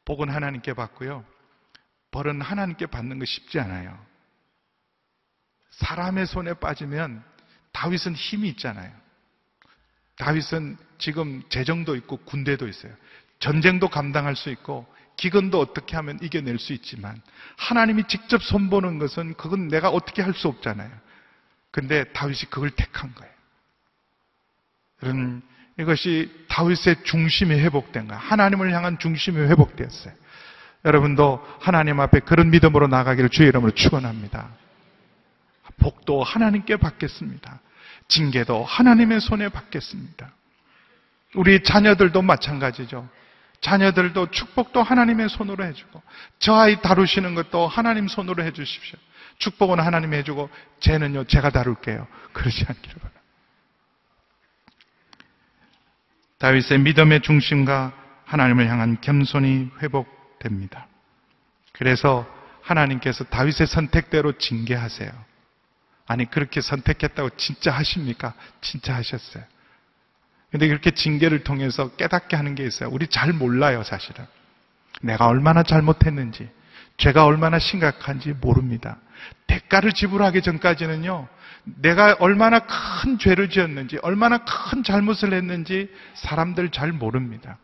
복은 0.06 0.30
하나님께 0.30 0.74
받고요. 0.74 1.26
벌은 2.12 2.42
하나님께 2.42 2.86
받는 2.86 3.20
거 3.20 3.26
쉽지 3.26 3.60
않아요. 3.60 3.98
사람의 5.78 6.26
손에 6.28 6.54
빠지면 6.56 7.24
다윗은 7.72 8.14
힘이 8.14 8.50
있잖아요. 8.50 8.92
다윗은 10.18 10.78
지금 10.98 11.44
재정도 11.50 11.96
있고 11.96 12.18
군대도 12.18 12.68
있어요. 12.68 12.92
전쟁도 13.40 13.90
감당할 13.90 14.36
수 14.36 14.50
있고 14.50 14.88
기근도 15.16 15.60
어떻게 15.60 15.96
하면 15.96 16.20
이겨낼 16.22 16.60
수 16.60 16.74
있지만 16.74 17.22
하나님이 17.58 18.06
직접 18.08 18.42
손보는 18.44 19.00
것은 19.00 19.36
그건 19.36 19.68
내가 19.68 19.90
어떻게 19.90 20.22
할 20.22 20.34
수 20.34 20.48
없잖아요. 20.48 20.92
근데 21.72 22.06
다윗이 22.06 22.50
그걸 22.50 22.72
택한 22.72 23.14
거예요. 23.14 23.34
그런 25.00 25.42
이것이 25.80 26.32
다윗의 26.48 27.04
중심이 27.04 27.54
회복된 27.54 28.08
거예요. 28.08 28.20
하나님을 28.20 28.74
향한 28.74 28.98
중심이 28.98 29.38
회복되었어요. 29.38 30.14
여러분도 30.86 31.46
하나님 31.60 32.00
앞에 32.00 32.22
그런 32.22 32.50
믿음으로 32.50 32.88
나가기를 32.88 33.30
주의 33.30 33.48
이름으로 33.50 33.72
축원합니다. 33.72 34.50
복도 35.78 36.24
하나님께 36.24 36.78
받겠습니다. 36.78 37.60
징계도 38.08 38.64
하나님의 38.64 39.22
손에 39.22 39.50
받겠습니다. 39.50 40.32
우리 41.36 41.62
자녀들도 41.64 42.22
마찬가지죠. 42.22 43.08
자녀들도 43.62 44.32
축복도 44.32 44.84
하나님의 44.84 45.30
손으로 45.30 45.66
해주고 45.66 46.02
저 46.40 46.56
아이 46.56 46.80
다루시는 46.82 47.36
것도 47.36 47.68
하나님 47.68 48.08
손으로 48.08 48.44
해주십시오. 48.44 49.00
축복은 49.40 49.80
하나님이 49.80 50.18
해주고 50.18 50.50
죄는요 50.80 51.26
제가 51.26 51.50
다룰게요. 51.50 52.08
그러지 52.34 52.66
않기를 52.68 52.96
바랍니다. 52.96 53.22
다윗의 56.40 56.80
믿음의 56.80 57.22
중심과 57.22 57.94
하나님을 58.26 58.68
향한 58.68 59.02
겸손이 59.02 59.72
회복됩니다. 59.82 60.88
그래서 61.72 62.28
하나님께서 62.62 63.24
다윗의 63.26 63.68
선택대로 63.68 64.34
징계하세요. 64.34 65.27
아니, 66.08 66.26
그렇게 66.26 66.62
선택했다고 66.62 67.32
진짜 67.38 67.72
하십니까? 67.72 68.34
진짜 68.62 68.96
하셨어요. 68.96 69.44
근데 70.52 70.68
그렇게 70.68 70.92
징계를 70.92 71.44
통해서 71.44 71.90
깨닫게 71.96 72.36
하는 72.36 72.56
게 72.56 72.66
있어요. 72.66 72.90
우리 72.90 73.08
잘 73.08 73.34
몰라요, 73.34 73.84
사실은. 73.84 74.26
내가 75.02 75.28
얼마나 75.28 75.64
잘못했는지, 75.64 76.50
죄가 76.98 77.26
얼마나 77.26 77.60
심각한지 77.60 78.34
모릅니다. 78.34 78.98
대가를 79.48 79.92
지불하기 79.92 80.42
전까지는요, 80.42 81.28
내가 81.82 82.16
얼마나 82.20 82.60
큰 82.60 83.20
죄를 83.20 83.50
지었는지, 83.50 83.98
얼마나 84.02 84.40
큰 84.40 84.84
잘못을 84.84 85.34
했는지 85.34 85.94
사람들 86.16 86.70
잘 86.70 86.94
모릅니다. 86.94 87.58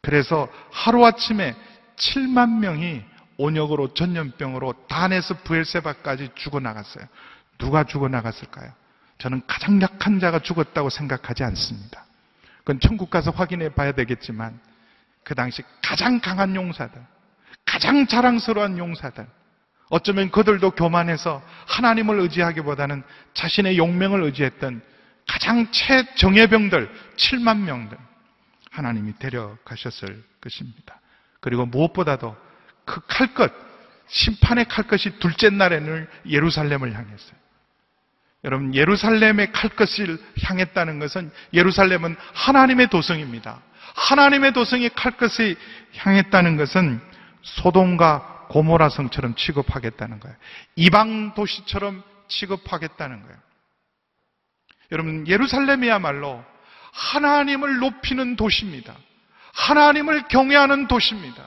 그래서 0.00 0.48
하루아침에 0.72 1.54
7만 1.96 2.58
명이 2.58 3.04
온역으로 3.36 3.94
전염병으로 3.94 4.86
단에서 4.88 5.34
부엘세바까지 5.44 6.30
죽어나갔어요. 6.34 7.04
누가 7.58 7.84
죽어나갔을까요? 7.84 8.72
저는 9.18 9.42
가장 9.46 9.80
약한 9.80 10.18
자가 10.18 10.40
죽었다고 10.40 10.90
생각하지 10.90 11.44
않습니다. 11.44 12.04
그건 12.58 12.80
천국 12.80 13.10
가서 13.10 13.30
확인해 13.30 13.68
봐야 13.68 13.92
되겠지만 13.92 14.58
그 15.24 15.34
당시 15.34 15.62
가장 15.82 16.20
강한 16.20 16.54
용사들, 16.56 17.00
가장 17.64 18.06
자랑스러운 18.06 18.78
용사들, 18.78 19.26
어쩌면 19.90 20.30
그들도 20.30 20.70
교만해서 20.72 21.42
하나님을 21.68 22.18
의지하기보다는 22.20 23.02
자신의 23.34 23.78
용명을 23.78 24.22
의지했던 24.22 24.82
가장 25.28 25.70
최정예병들 25.70 26.90
7만 27.16 27.58
명들 27.58 27.98
하나님이 28.70 29.14
데려가셨을 29.18 30.24
것입니다. 30.40 31.00
그리고 31.40 31.66
무엇보다도 31.66 32.34
그 32.84 33.00
칼끝, 33.06 33.52
심판의 34.08 34.64
칼끝이 34.64 35.18
둘째 35.20 35.50
날에는 35.50 36.08
예루살렘을 36.26 36.94
향했어요. 36.94 37.41
여러분, 38.44 38.74
예루살렘의 38.74 39.52
칼끝을 39.52 40.18
향했다는 40.42 40.98
것은 40.98 41.30
예루살렘은 41.52 42.16
하나님의 42.34 42.88
도성입니다. 42.88 43.62
하나님의 43.94 44.52
도성이 44.52 44.88
칼끝을 44.88 45.56
향했다는 45.96 46.56
것은 46.56 47.00
소돔과 47.42 48.46
고모라 48.48 48.88
성처럼 48.88 49.34
취급하겠다는 49.36 50.18
거예요. 50.20 50.36
이방 50.76 51.34
도시처럼 51.34 52.02
취급하겠다는 52.28 53.22
거예요. 53.22 53.36
여러분, 54.90 55.26
예루살렘이야말로 55.26 56.44
하나님을 56.92 57.78
높이는 57.78 58.36
도시입니다. 58.36 58.94
하나님을 59.54 60.28
경외하는 60.28 60.88
도시입니다. 60.88 61.46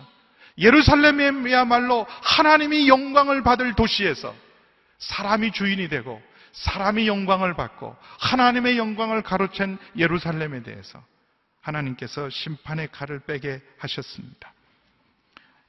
예루살렘이야말로 0.58 2.08
하나님이 2.24 2.88
영광을 2.88 3.44
받을 3.44 3.74
도시에서 3.74 4.34
사람이 5.00 5.52
주인이 5.52 5.90
되고 5.90 6.22
사람이 6.56 7.08
영광을 7.08 7.54
받고 7.54 7.96
하나님의 8.20 8.78
영광을 8.78 9.22
가로챈 9.22 9.78
예루살렘에 9.98 10.64
대해서 10.64 11.04
하나님께서 11.62 12.30
심판의 12.30 12.90
칼을 12.92 13.20
빼게 13.20 13.62
하셨습니다. 13.80 14.54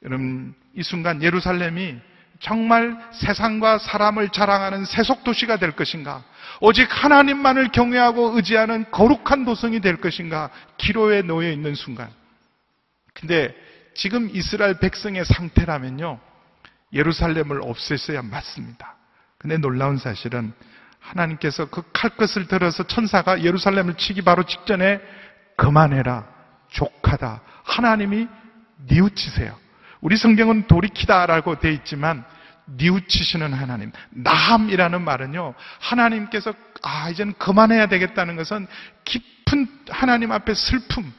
여러분, 0.05 0.55
이 0.75 0.83
순간 0.83 1.23
예루살렘이 1.23 1.97
정말 2.39 2.97
세상과 3.13 3.79
사람을 3.79 4.29
자랑하는 4.29 4.85
세속 4.85 5.25
도시가 5.25 5.57
될 5.57 5.73
것인가? 5.73 6.23
오직 6.61 6.87
하나님만을 6.91 7.73
경외하고 7.73 8.37
의지하는 8.37 8.91
거룩한 8.91 9.45
도성이 9.45 9.81
될 9.81 9.97
것인가? 9.97 10.51
기로에 10.77 11.23
놓여 11.23 11.51
있는 11.51 11.75
순간. 11.75 12.11
근데 13.15 13.55
지금 13.95 14.29
이스라엘 14.35 14.79
백성의 14.79 15.25
상태라면요. 15.25 16.21
예루살렘을 16.93 17.61
없앴어야 17.61 18.25
맞습니다. 18.25 18.95
근데 19.39 19.57
놀라운 19.57 19.97
사실은 19.97 20.53
하나님께서 21.09 21.67
그 21.67 21.83
칼끝을 21.93 22.49
들어서 22.49 22.83
천사가 22.85 23.43
예루살렘을 23.43 23.95
치기 23.95 24.23
바로 24.23 24.45
직전에 24.45 25.01
그만해라. 25.57 26.27
족하다. 26.71 27.41
하나님이 27.65 28.29
뉘우치세요. 28.89 29.57
우리 30.01 30.17
성경은 30.17 30.67
돌이키다라고 30.67 31.59
되어 31.59 31.73
있지만 31.73 32.25
뉘우치시는 32.67 33.53
하나님. 33.53 33.93
나함이라는 34.11 35.03
말은요. 35.03 35.55
하나님께서 35.81 36.53
아 36.83 37.09
이제는 37.11 37.35
그만해야 37.39 37.87
되겠다는 37.87 38.37
것은 38.37 38.67
깊은 39.05 39.69
하나님 39.89 40.33
앞에 40.33 40.55
슬픔. 40.55 41.13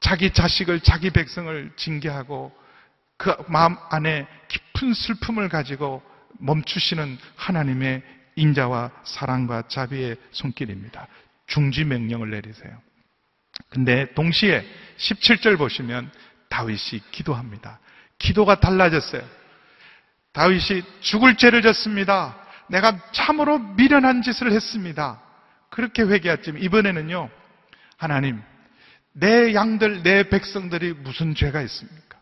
자기 0.00 0.32
자식을 0.32 0.80
자기 0.80 1.10
백성을 1.10 1.72
징계하고 1.76 2.56
그 3.16 3.34
마음 3.48 3.76
안에 3.90 4.28
깊은 4.46 4.94
슬픔을 4.94 5.48
가지고 5.48 6.02
멈추시는 6.38 7.18
하나님의 7.36 8.02
인자와 8.36 8.90
사랑과 9.04 9.62
자비의 9.68 10.16
손길입니다. 10.30 11.06
중지 11.46 11.84
명령을 11.84 12.30
내리세요. 12.30 12.80
근데 13.70 14.12
동시에 14.14 14.64
17절 14.98 15.58
보시면 15.58 16.10
다윗이 16.48 17.02
기도합니다. 17.10 17.80
기도가 18.18 18.60
달라졌어요. 18.60 19.22
다윗이 20.32 20.82
죽을 21.00 21.36
죄를 21.36 21.62
졌습니다. 21.62 22.36
내가 22.68 22.98
참으로 23.12 23.58
미련한 23.58 24.22
짓을 24.22 24.52
했습니다. 24.52 25.20
그렇게 25.70 26.02
회개했지만 26.02 26.62
이번에는요. 26.62 27.30
하나님, 27.96 28.40
내 29.12 29.54
양들, 29.54 30.02
내 30.02 30.28
백성들이 30.28 30.92
무슨 30.92 31.34
죄가 31.34 31.60
있습니까? 31.62 32.17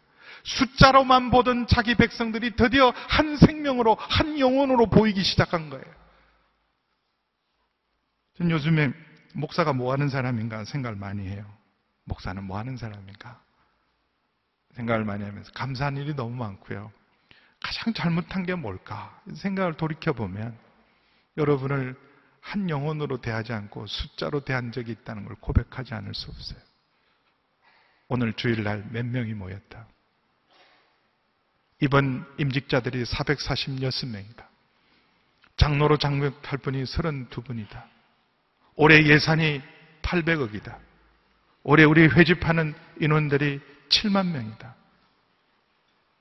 숫자로만 0.46 1.30
보던 1.30 1.66
자기 1.66 1.96
백성들이 1.96 2.54
드디어 2.54 2.90
한 2.90 3.36
생명으로, 3.36 3.96
한 3.98 4.38
영혼으로 4.38 4.86
보이기 4.86 5.22
시작한 5.22 5.70
거예요. 5.70 5.84
전 8.38 8.50
요즘에 8.50 8.92
목사가 9.34 9.72
뭐 9.72 9.92
하는 9.92 10.08
사람인가 10.08 10.64
생각을 10.64 10.96
많이 10.96 11.26
해요. 11.26 11.44
목사는 12.04 12.42
뭐 12.44 12.58
하는 12.58 12.76
사람인가? 12.76 13.42
생각을 14.74 15.04
많이 15.04 15.24
하면서 15.24 15.50
감사한 15.52 15.96
일이 15.96 16.14
너무 16.14 16.36
많고요. 16.36 16.92
가장 17.60 17.92
잘못한 17.94 18.44
게 18.44 18.54
뭘까? 18.54 19.20
생각을 19.34 19.74
돌이켜보면 19.74 20.56
여러분을 21.38 21.98
한 22.40 22.70
영혼으로 22.70 23.20
대하지 23.20 23.52
않고 23.52 23.86
숫자로 23.88 24.44
대한 24.44 24.70
적이 24.70 24.92
있다는 24.92 25.24
걸 25.24 25.34
고백하지 25.40 25.94
않을 25.94 26.14
수 26.14 26.30
없어요. 26.30 26.60
오늘 28.08 28.34
주일날 28.34 28.86
몇 28.90 29.04
명이 29.04 29.34
모였다. 29.34 29.88
이번 31.80 32.24
임직자들이 32.38 33.04
446명이다. 33.04 34.44
장로로 35.56 35.96
장벽할 35.98 36.58
분이 36.58 36.84
32분이다. 36.84 37.82
올해 38.76 39.04
예산이 39.04 39.62
800억이다. 40.02 40.76
올해 41.62 41.84
우리 41.84 42.06
회집하는 42.06 42.74
인원들이 43.00 43.60
7만 43.88 44.28
명이다. 44.28 44.74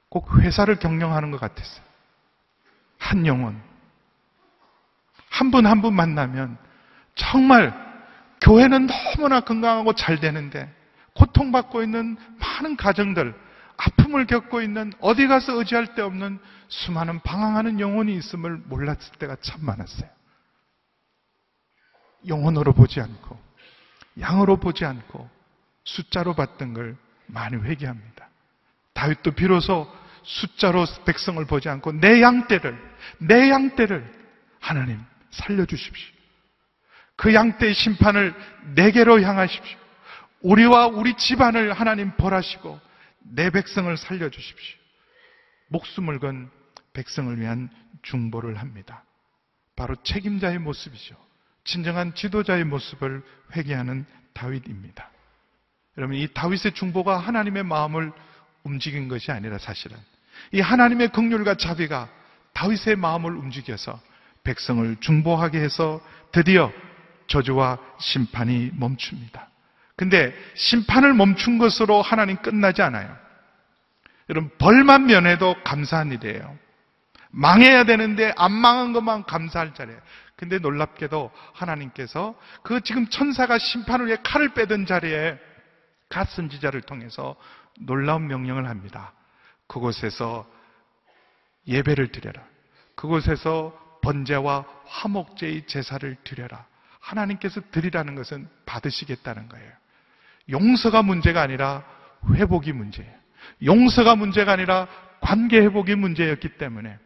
꼭 0.09 0.39
회사를 0.39 0.77
경영하는 0.77 1.31
것 1.31 1.39
같았어요. 1.39 1.83
한 2.97 3.25
영혼. 3.25 3.61
한 5.29 5.51
분 5.51 5.65
한분 5.65 5.93
만나면 5.93 6.57
정말 7.15 7.73
교회는 8.41 8.87
너무나 8.87 9.41
건강하고 9.41 9.93
잘 9.93 10.19
되는데 10.19 10.73
고통받고 11.13 11.83
있는 11.83 12.17
많은 12.39 12.77
가정들, 12.77 13.35
아픔을 13.77 14.25
겪고 14.25 14.61
있는 14.61 14.93
어디 14.99 15.27
가서 15.27 15.53
의지할 15.53 15.95
데 15.95 16.01
없는 16.01 16.39
수많은 16.67 17.19
방황하는 17.21 17.79
영혼이 17.79 18.15
있음을 18.15 18.57
몰랐을 18.65 18.99
때가 19.19 19.37
참 19.41 19.65
많았어요. 19.65 20.09
영혼으로 22.27 22.73
보지 22.73 23.01
않고 23.01 23.39
양으로 24.19 24.57
보지 24.57 24.85
않고 24.85 25.29
숫자로 25.83 26.33
봤던 26.33 26.73
걸 26.73 26.97
많이 27.27 27.55
회개합니다. 27.57 28.27
다윗도 28.93 29.31
비로소 29.31 29.91
숫자로 30.23 30.85
백성을 31.05 31.43
보지 31.45 31.69
않고 31.69 31.93
내 31.93 32.21
양떼를 32.21 32.95
내 33.19 33.49
양떼를 33.49 34.11
하나님 34.59 34.99
살려주십시오. 35.31 36.15
그 37.15 37.33
양떼의 37.33 37.73
심판을 37.73 38.33
내게로 38.75 39.21
향하십시오. 39.21 39.77
우리와 40.41 40.87
우리 40.87 41.15
집안을 41.15 41.73
하나님 41.73 42.11
벌하시고 42.15 42.79
내 43.31 43.49
백성을 43.49 43.95
살려주십시오. 43.97 44.77
목숨을 45.69 46.19
건 46.19 46.49
백성을 46.93 47.39
위한 47.39 47.69
중보를 48.03 48.57
합니다. 48.57 49.03
바로 49.75 49.95
책임자의 50.03 50.59
모습이죠. 50.59 51.15
진정한 51.63 52.13
지도자의 52.13 52.63
모습을 52.65 53.23
회개하는 53.55 54.05
다윗입니다. 54.33 55.09
여러분, 55.97 56.17
이 56.17 56.27
다윗의 56.33 56.73
중보가 56.73 57.17
하나님의 57.17 57.63
마음을 57.63 58.11
움직인 58.63 59.07
것이 59.07 59.31
아니라 59.31 59.57
사실은 59.57 59.97
이 60.51 60.59
하나님의 60.59 61.09
극률과 61.09 61.55
자비가 61.55 62.09
다윗의 62.53 62.95
마음을 62.97 63.35
움직여서 63.35 63.99
백성을 64.43 64.95
중보하게 64.99 65.59
해서 65.59 66.01
드디어 66.31 66.71
저주와 67.27 67.79
심판이 67.99 68.71
멈춥니다. 68.73 69.49
근데 69.95 70.33
심판을 70.55 71.13
멈춘 71.13 71.57
것으로 71.57 72.01
하나님 72.01 72.37
끝나지 72.37 72.81
않아요. 72.81 73.15
여러분, 74.29 74.51
벌만 74.57 75.05
면해도 75.05 75.55
감사한 75.63 76.11
일이에요. 76.11 76.57
망해야 77.29 77.83
되는데 77.83 78.33
안 78.37 78.51
망한 78.51 78.93
것만 78.93 79.25
감사할 79.25 79.73
자리에. 79.73 79.95
근데 80.35 80.57
놀랍게도 80.59 81.31
하나님께서 81.53 82.35
그 82.63 82.81
지금 82.81 83.07
천사가 83.07 83.57
심판을 83.57 84.07
위해 84.07 84.17
칼을 84.23 84.53
빼던 84.53 84.85
자리에 84.85 85.37
갓 86.09 86.29
선지자를 86.29 86.81
통해서 86.81 87.35
놀라운 87.79 88.27
명령을 88.27 88.67
합니다. 88.67 89.13
그곳에서 89.67 90.49
예배를 91.67 92.11
드려라. 92.11 92.43
그곳에서 92.95 93.99
번제와 94.01 94.65
화목제의 94.85 95.67
제사를 95.67 96.15
드려라. 96.23 96.65
하나님께서 96.99 97.61
드리라는 97.71 98.15
것은 98.15 98.47
받으시겠다는 98.65 99.49
거예요. 99.49 99.71
용서가 100.49 101.01
문제가 101.01 101.41
아니라 101.41 101.83
회복이 102.33 102.71
문제예요. 102.73 103.11
용서가 103.63 104.15
문제가 104.15 104.53
아니라 104.53 104.87
관계 105.21 105.59
회복이 105.59 105.95
문제였기 105.95 106.57
때문에 106.57 106.97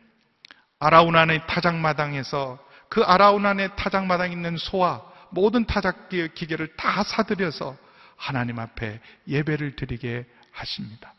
아라우난의 0.80 1.48
타작마당에서 1.48 2.60
그 2.90 3.04
아라우난의 3.04 3.76
타작마당에 3.76 4.32
있는 4.32 4.58
소와 4.58 5.04
모든 5.32 5.66
타작 5.66 6.10
기계를 6.10 6.76
다 6.76 7.04
사들여서 7.04 7.78
하나님 8.16 8.60
앞에 8.60 9.00
예배를 9.28 9.76
드리게 9.76 10.26
하십니다. 10.52 11.14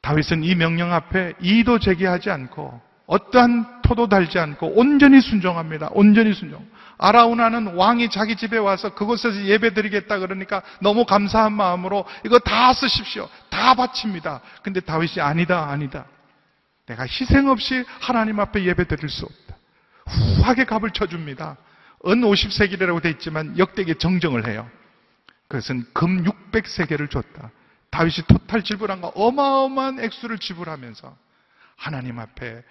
다윗은 0.00 0.44
이 0.44 0.54
명령 0.54 0.92
앞에 0.92 1.34
이도 1.40 1.78
제기하지 1.78 2.30
않고 2.30 2.80
어떠한 3.06 3.77
토도 3.88 4.06
달지 4.06 4.38
않고 4.38 4.78
온전히 4.78 5.22
순종합니다. 5.22 5.88
온전히 5.92 6.34
순종. 6.34 6.68
아라우나는 6.98 7.74
왕이 7.74 8.10
자기 8.10 8.36
집에 8.36 8.58
와서 8.58 8.94
그곳에서 8.94 9.44
예배 9.44 9.72
드리겠다 9.72 10.18
그러니까 10.18 10.62
너무 10.80 11.06
감사한 11.06 11.54
마음으로 11.54 12.04
이거 12.26 12.38
다 12.38 12.74
쓰십시오. 12.74 13.30
다 13.48 13.74
바칩니다. 13.74 14.42
근데 14.62 14.80
다윗이 14.80 15.22
아니다, 15.22 15.70
아니다. 15.70 16.04
내가 16.84 17.04
희생 17.04 17.48
없이 17.48 17.82
하나님 18.00 18.40
앞에 18.40 18.62
예배 18.62 18.88
드릴 18.88 19.08
수 19.08 19.24
없다. 19.24 19.56
후하게 20.06 20.64
값을 20.64 20.90
쳐줍니다. 20.90 21.56
은 22.06 22.20
50세겔이라고 22.20 23.00
되어 23.00 23.10
있지만 23.12 23.56
역대기 23.58 23.94
정정을 23.94 24.46
해요. 24.48 24.68
그것은 25.48 25.86
금 25.94 26.24
600세겔을 26.24 27.10
줬다. 27.10 27.50
다윗이 27.90 28.26
토탈 28.28 28.62
지불한가 28.62 29.12
어마어마한 29.14 30.00
액수를 30.00 30.38
지불하면서 30.38 31.16
하나님 31.76 32.18
앞에 32.18 32.62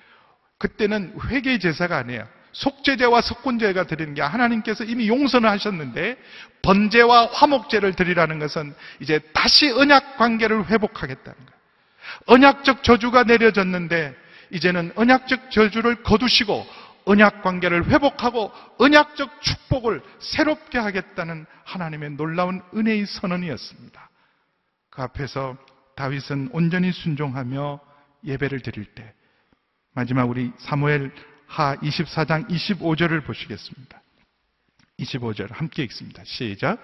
그때는 0.58 1.14
회개 1.30 1.60
제사가 1.60 1.98
아니에요. 1.98 2.28
속죄제와 2.54 3.22
석군제가 3.22 3.84
드리는 3.86 4.14
게 4.16 4.22
하나님께서 4.22 4.84
이미 4.84 5.08
용서는 5.08 5.48
하셨는데 5.50 6.18
번제와 6.64 7.28
화목제를 7.28 7.94
드리라는 7.94 8.40
것은 8.40 8.74
이제 9.00 9.20
다시 9.34 9.70
언약 9.70 10.18
관계를 10.18 10.66
회복하겠다는 10.68 11.38
거예요. 11.38 11.58
언약적 12.26 12.84
저주가 12.84 13.24
내려졌는데 13.24 14.16
이제는 14.52 14.92
언약적 14.96 15.52
저주를 15.52 16.04
거두시고 16.04 16.66
언약 17.06 17.42
관계를 17.44 17.86
회복하고 17.90 18.52
언약적 18.80 19.42
축복을 19.42 20.02
새롭게 20.20 20.78
하겠다는 20.78 21.46
하나님의 21.64 22.12
놀라운 22.12 22.62
은혜의 22.76 23.06
선언이었습니다. 23.06 24.10
그 24.90 25.02
앞에서 25.04 25.58
다윗은 25.96 26.50
온전히 26.52 26.92
순종하며 26.92 27.80
예배를 28.26 28.62
드릴 28.62 28.86
때 28.86 29.14
마지막 29.98 30.30
우리 30.30 30.52
사무엘 30.60 31.12
하 31.48 31.76
24장 31.78 32.48
25절을 32.48 33.26
보시겠습니다. 33.26 34.00
25절 35.00 35.52
함께 35.52 35.82
읽습니다. 35.86 36.22
시작. 36.24 36.78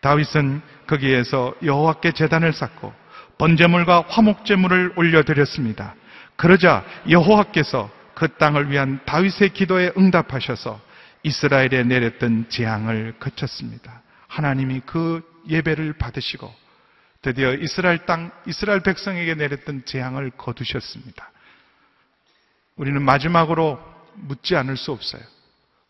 다윗은 0.00 0.60
거기에서 0.88 1.54
여호와께 1.62 2.10
제단을 2.10 2.52
쌓고 2.52 2.92
번제물과 3.38 4.06
화목제물을 4.08 4.94
올려드렸습니다. 4.96 5.94
그러자 6.34 6.84
여호와께서 7.08 7.88
그 8.14 8.26
땅을 8.26 8.72
위한 8.72 8.98
다윗의 9.06 9.50
기도에 9.50 9.92
응답하셔서 9.96 10.80
이스라엘에 11.22 11.84
내렸던 11.84 12.46
재앙을 12.48 13.14
거쳤습니다. 13.20 14.02
하나님이 14.26 14.80
그 14.84 15.22
예배를 15.48 15.92
받으시고 15.92 16.52
드디어 17.20 17.54
이스라엘 17.54 18.04
땅, 18.04 18.32
이스라엘 18.48 18.80
백성에게 18.80 19.36
내렸던 19.36 19.84
재앙을 19.84 20.30
거두셨습니다. 20.30 21.31
우리는 22.82 23.00
마지막으로 23.00 23.80
묻지 24.14 24.56
않을 24.56 24.76
수 24.76 24.92
없어요. 24.92 25.22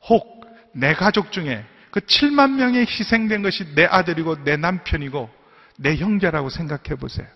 혹 0.09 0.43
내 0.72 0.95
가족 0.95 1.32
중에 1.32 1.64
그 1.90 2.01
7만 2.01 2.53
명이 2.53 2.80
희생된 2.80 3.43
것이 3.43 3.74
내 3.74 3.84
아들이고 3.84 4.45
내 4.45 4.57
남편이고 4.57 5.30
내 5.78 5.97
형제라고 5.97 6.49
생각해 6.49 6.99
보세요. 6.99 7.26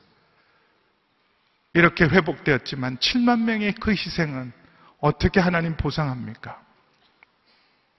이렇게 1.74 2.04
회복되었지만 2.04 2.96
7만 2.98 3.42
명의 3.42 3.72
그 3.72 3.90
희생은 3.90 4.52
어떻게 4.98 5.40
하나님 5.40 5.76
보상합니까? 5.76 6.59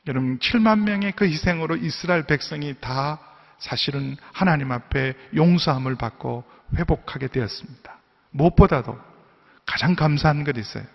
여러분, 0.08 0.40
7만 0.40 0.80
명의 0.80 1.12
그 1.12 1.26
희생으로 1.26 1.76
이스라엘 1.76 2.24
백성이 2.24 2.74
다 2.80 3.20
사실은 3.60 4.18
하나님 4.34 4.72
앞에 4.72 5.14
용서함을 5.36 5.96
받고 5.96 6.44
회복하게 6.76 7.28
되었습니다. 7.28 8.00
무엇보다도 8.32 8.98
가장 9.66 9.96
감사한 9.96 10.44
것이 10.44 10.60
있어요. 10.60 10.86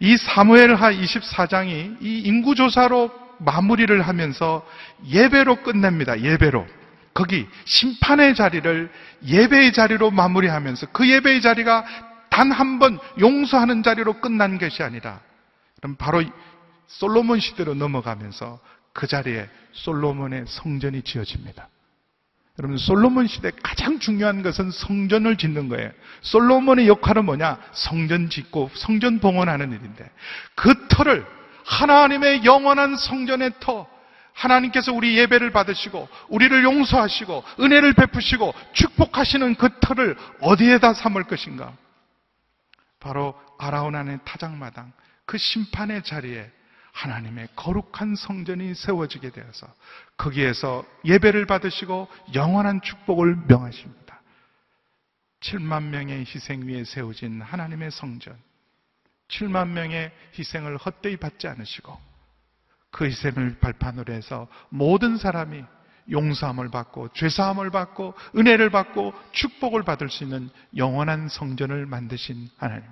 이 0.00 0.16
사무엘하 0.16 0.92
24장이 0.92 2.02
이 2.02 2.18
인구조사로 2.20 3.10
마무리를 3.38 4.00
하면서 4.02 4.66
예배로 5.06 5.62
끝냅니다. 5.62 6.20
예배로. 6.20 6.66
거기 7.14 7.46
심판의 7.64 8.34
자리를 8.34 8.90
예배의 9.26 9.72
자리로 9.72 10.10
마무리하면서 10.10 10.88
그 10.92 11.08
예배의 11.08 11.40
자리가 11.40 11.84
단 12.28 12.52
한 12.52 12.78
번 12.78 12.98
용서하는 13.18 13.82
자리로 13.82 14.20
끝난 14.20 14.58
것이 14.58 14.82
아니라 14.82 15.20
그럼 15.76 15.96
바로 15.96 16.22
솔로몬 16.86 17.40
시대로 17.40 17.72
넘어가면서 17.74 18.60
그 18.92 19.06
자리에 19.06 19.48
솔로몬의 19.72 20.44
성전이 20.46 21.02
지어집니다. 21.02 21.68
여러분 22.58 22.78
솔로몬 22.78 23.26
시대 23.26 23.50
가장 23.62 23.98
중요한 23.98 24.42
것은 24.42 24.70
성전을 24.70 25.36
짓는 25.36 25.68
거예요. 25.68 25.90
솔로몬의 26.22 26.88
역할은 26.88 27.26
뭐냐? 27.26 27.58
성전 27.72 28.30
짓고 28.30 28.70
성전 28.74 29.18
봉헌하는 29.18 29.72
일인데 29.72 30.10
그 30.54 30.88
터를 30.88 31.26
하나님의 31.66 32.44
영원한 32.44 32.96
성전의 32.96 33.52
터 33.60 33.86
하나님께서 34.32 34.92
우리 34.92 35.18
예배를 35.18 35.50
받으시고 35.50 36.08
우리를 36.28 36.62
용서하시고 36.64 37.44
은혜를 37.60 37.94
베푸시고 37.94 38.54
축복하시는 38.72 39.54
그 39.56 39.68
터를 39.80 40.16
어디에다 40.40 40.94
삼을 40.94 41.24
것인가? 41.24 41.72
바로 43.00 43.34
아라오난의 43.58 44.20
타작마당 44.24 44.92
그 45.26 45.38
심판의 45.38 46.02
자리에 46.04 46.50
하나님의 46.96 47.48
거룩한 47.56 48.14
성전이 48.16 48.74
세워지게 48.74 49.30
되어서 49.30 49.66
거기에서 50.16 50.82
예배를 51.04 51.44
받으시고 51.44 52.08
영원한 52.34 52.80
축복을 52.80 53.36
명하십니다. 53.46 54.22
7만 55.40 55.90
명의 55.90 56.20
희생 56.20 56.66
위에 56.66 56.84
세워진 56.84 57.42
하나님의 57.42 57.90
성전. 57.90 58.34
7만 59.28 59.68
명의 59.68 60.10
희생을 60.38 60.78
헛되이 60.78 61.18
받지 61.18 61.46
않으시고 61.46 62.00
그 62.90 63.04
희생을 63.04 63.58
발판으로 63.60 64.14
해서 64.14 64.48
모든 64.70 65.18
사람이 65.18 65.62
용서함을 66.10 66.70
받고 66.70 67.08
죄사함을 67.12 67.70
받고 67.70 68.14
은혜를 68.36 68.70
받고 68.70 69.12
축복을 69.32 69.82
받을 69.82 70.08
수 70.08 70.24
있는 70.24 70.48
영원한 70.74 71.28
성전을 71.28 71.84
만드신 71.84 72.48
하나님. 72.56 72.84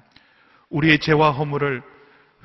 우리의 0.69 0.99
죄와 0.99 1.31
허물을 1.31 1.83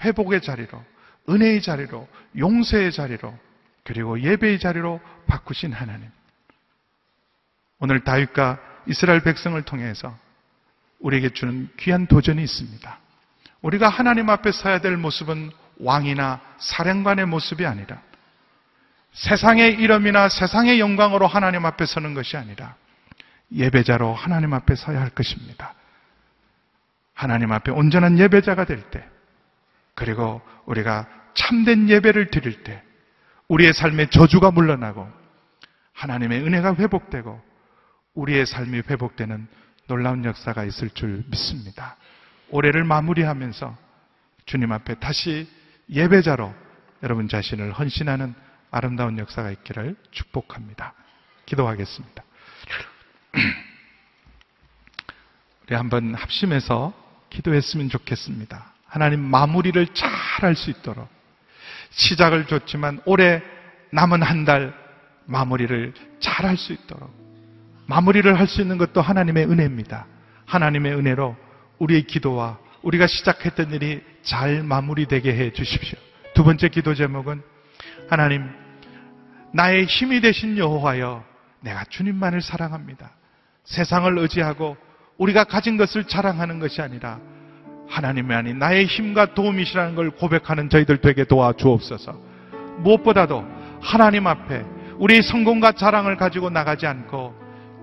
회복의 0.01 0.41
자리로 0.41 0.81
은혜의 1.29 1.61
자리로, 1.61 2.07
용서의 2.37 2.91
자리로, 2.91 3.37
그리고 3.83 4.19
예배의 4.19 4.59
자리로 4.59 4.99
바꾸신 5.27 5.73
하나님. 5.73 6.09
오늘 7.79 8.03
다윗과 8.03 8.59
이스라엘 8.87 9.21
백성을 9.21 9.61
통해서 9.63 10.17
우리에게 10.99 11.29
주는 11.29 11.69
귀한 11.77 12.07
도전이 12.07 12.41
있습니다. 12.43 12.99
우리가 13.61 13.89
하나님 13.89 14.29
앞에 14.29 14.51
서야 14.51 14.79
될 14.79 14.97
모습은 14.97 15.51
왕이나 15.79 16.41
사령관의 16.57 17.25
모습이 17.25 17.65
아니라 17.65 18.01
세상의 19.13 19.75
이름이나 19.75 20.29
세상의 20.29 20.79
영광으로 20.79 21.25
하나님 21.25 21.65
앞에 21.65 21.85
서는 21.85 22.13
것이 22.13 22.37
아니라 22.37 22.75
예배자로 23.53 24.13
하나님 24.13 24.53
앞에 24.53 24.75
서야 24.75 25.01
할 25.01 25.09
것입니다. 25.09 25.73
하나님 27.13 27.51
앞에 27.51 27.71
온전한 27.71 28.17
예배자가 28.17 28.65
될 28.65 28.81
때, 28.91 29.05
그리고 29.93 30.41
우리가 30.65 31.07
참된 31.39 31.89
예배를 31.89 32.31
드릴 32.31 32.63
때 32.63 32.83
우리의 33.47 33.73
삶에 33.73 34.09
저주가 34.09 34.51
물러나고 34.51 35.09
하나님의 35.93 36.41
은혜가 36.41 36.75
회복되고 36.75 37.41
우리의 38.13 38.45
삶이 38.45 38.79
회복되는 38.89 39.47
놀라운 39.87 40.25
역사가 40.25 40.65
있을 40.65 40.89
줄 40.89 41.23
믿습니다. 41.27 41.95
올해를 42.49 42.83
마무리하면서 42.83 43.77
주님 44.45 44.73
앞에 44.73 44.95
다시 44.95 45.47
예배자로 45.89 46.53
여러분 47.03 47.29
자신을 47.29 47.71
헌신하는 47.71 48.35
아름다운 48.69 49.17
역사가 49.17 49.49
있기를 49.51 49.95
축복합니다. 50.11 50.93
기도하겠습니다. 51.45 52.21
우리 55.67 55.75
한번 55.75 56.15
합심해서 56.15 56.93
기도했으면 57.29 57.87
좋겠습니다. 57.89 58.73
하나님 58.85 59.21
마무리를 59.21 59.87
잘 59.93 60.19
할 60.39 60.55
수 60.55 60.69
있도록 60.69 61.18
시작을 61.91 62.45
줬지만 62.45 63.01
올해 63.05 63.41
남은 63.91 64.21
한 64.21 64.45
달 64.45 64.73
마무리를 65.25 65.93
잘 66.19 66.45
할 66.45 66.57
수 66.57 66.73
있도록 66.73 67.11
마무리를 67.87 68.39
할 68.39 68.47
수 68.47 68.61
있는 68.61 68.77
것도 68.77 69.01
하나님의 69.01 69.45
은혜입니다. 69.45 70.05
하나님의 70.45 70.95
은혜로 70.95 71.35
우리의 71.79 72.03
기도와 72.03 72.57
우리가 72.81 73.07
시작했던 73.07 73.71
일이 73.71 74.01
잘 74.23 74.63
마무리되게 74.63 75.35
해 75.35 75.51
주십시오. 75.53 75.97
두 76.33 76.43
번째 76.43 76.69
기도 76.69 76.93
제목은 76.95 77.41
하나님 78.09 78.49
나의 79.53 79.85
힘이 79.85 80.21
되신 80.21 80.57
여호와여 80.57 81.23
내가 81.61 81.83
주님만을 81.85 82.41
사랑합니다. 82.41 83.11
세상을 83.65 84.17
의지하고 84.17 84.77
우리가 85.17 85.43
가진 85.43 85.77
것을 85.77 86.05
자랑하는 86.05 86.59
것이 86.59 86.81
아니라 86.81 87.19
하나님이 87.89 88.33
아닌 88.33 88.59
나의 88.59 88.85
힘과 88.85 89.33
도움이시라는 89.33 89.95
걸 89.95 90.11
고백하는 90.11 90.69
저희들 90.69 90.97
되게 90.97 91.23
도와주옵소서. 91.23 92.13
무엇보다도 92.79 93.43
하나님 93.81 94.27
앞에 94.27 94.63
우리의 94.99 95.23
성공과 95.23 95.73
자랑을 95.73 96.17
가지고 96.17 96.49
나가지 96.49 96.85
않고 96.85 97.33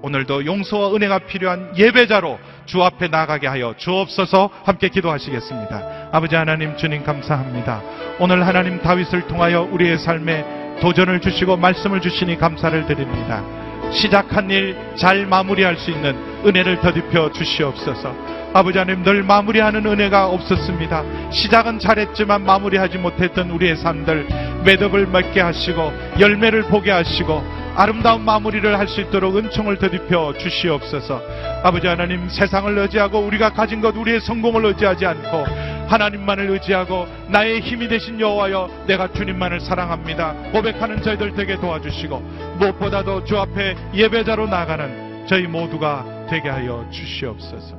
오늘도 0.02 0.44
용서와 0.44 0.94
은혜가 0.94 1.20
필요한 1.20 1.72
예배자로 1.76 2.38
주 2.66 2.82
앞에 2.82 3.08
나가게 3.08 3.46
하여 3.46 3.74
주옵소서 3.76 4.50
함께 4.64 4.88
기도하시겠습니다. 4.88 6.10
아버지 6.12 6.36
하나님 6.36 6.76
주님 6.76 7.02
감사합니다. 7.02 7.82
오늘 8.20 8.46
하나님 8.46 8.80
다윗을 8.80 9.26
통하여 9.26 9.62
우리의 9.62 9.98
삶에 9.98 10.78
도전을 10.80 11.20
주시고 11.20 11.56
말씀을 11.56 12.00
주시니 12.00 12.36
감사를 12.36 12.86
드립니다. 12.86 13.65
시작한 13.92 14.50
일 14.50 14.76
잘 14.96 15.26
마무리할 15.26 15.76
수 15.76 15.90
있는 15.90 16.16
은혜를 16.46 16.80
더딥혀 16.80 17.30
주시옵소서. 17.32 18.14
아버지 18.54 18.78
하나님 18.78 19.02
늘 19.02 19.22
마무리하는 19.22 19.84
은혜가 19.84 20.28
없었습니다. 20.28 21.30
시작은 21.30 21.78
잘했지만 21.78 22.44
마무리하지 22.44 22.96
못했던 22.98 23.50
우리의 23.50 23.76
삶들 23.76 24.26
매듭을 24.64 25.06
맺게 25.08 25.40
하시고 25.40 25.92
열매를 26.18 26.62
보게 26.62 26.90
하시고 26.90 27.44
아름다운 27.76 28.24
마무리를 28.24 28.78
할 28.78 28.88
수 28.88 29.02
있도록 29.02 29.36
은총을 29.36 29.76
더딥혀 29.76 30.32
주시옵소서. 30.38 31.20
아버지 31.62 31.86
하나님 31.86 32.26
세상을 32.28 32.78
의지하고 32.78 33.18
우리가 33.18 33.50
가진 33.50 33.82
것 33.82 33.94
우리의 33.94 34.20
성공을 34.20 34.64
의지하지 34.64 35.04
않고 35.04 35.44
하나님만을 35.88 36.50
의지하고 36.50 37.06
나의 37.28 37.60
힘이 37.60 37.88
되신 37.88 38.20
여호와여 38.20 38.84
내가 38.86 39.12
주님만을 39.12 39.60
사랑합니다. 39.60 40.34
고백하는 40.52 41.02
저희들 41.02 41.34
되게 41.34 41.56
도와주시고 41.56 42.18
무엇보다도 42.58 43.24
주 43.24 43.38
앞에 43.38 43.76
예배자로 43.94 44.46
나가는 44.48 45.26
저희 45.26 45.46
모두가 45.46 46.26
되게 46.28 46.48
하여 46.48 46.88
주시옵소서. 46.90 47.78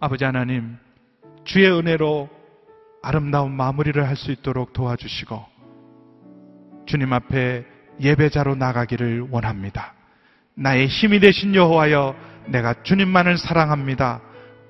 아버지 0.00 0.24
하나님 0.24 0.76
주의 1.44 1.70
은혜로 1.70 2.28
아름다운 3.02 3.52
마무리를 3.52 4.06
할 4.06 4.16
수 4.16 4.30
있도록 4.32 4.72
도와주시고 4.72 5.44
주님 6.86 7.12
앞에 7.12 7.64
예배자로 8.00 8.54
나가기를 8.56 9.28
원합니다. 9.30 9.94
나의 10.54 10.86
힘이 10.86 11.20
되신 11.20 11.54
여호와여 11.54 12.14
내가 12.46 12.74
주님만을 12.82 13.38
사랑합니다. 13.38 14.20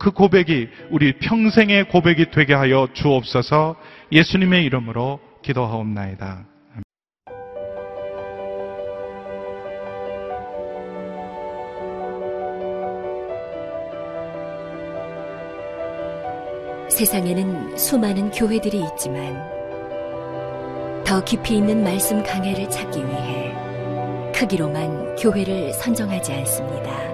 그 0.04 0.10
고백이 0.10 0.68
우리 0.90 1.16
평생의 1.18 1.88
고백이 1.88 2.30
되게 2.30 2.52
하여 2.52 2.86
주옵소서 2.92 3.74
예수님의 4.12 4.62
이름으로 4.66 5.18
기도하옵나이다. 5.40 6.44
세상에는 16.90 17.78
수많은 17.78 18.30
교회들이 18.30 18.84
있지만 18.92 19.42
더 21.06 21.24
깊이 21.24 21.56
있는 21.56 21.82
말씀 21.82 22.22
강해를 22.22 22.68
찾기 22.68 23.00
위해 23.06 23.54
크기로만 24.34 25.16
교회를 25.16 25.72
선정하지 25.72 26.30
않습니다. 26.30 27.13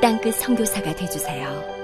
땅끝 0.00 0.34
성교사가 0.36 0.94
되주세요. 0.94 1.79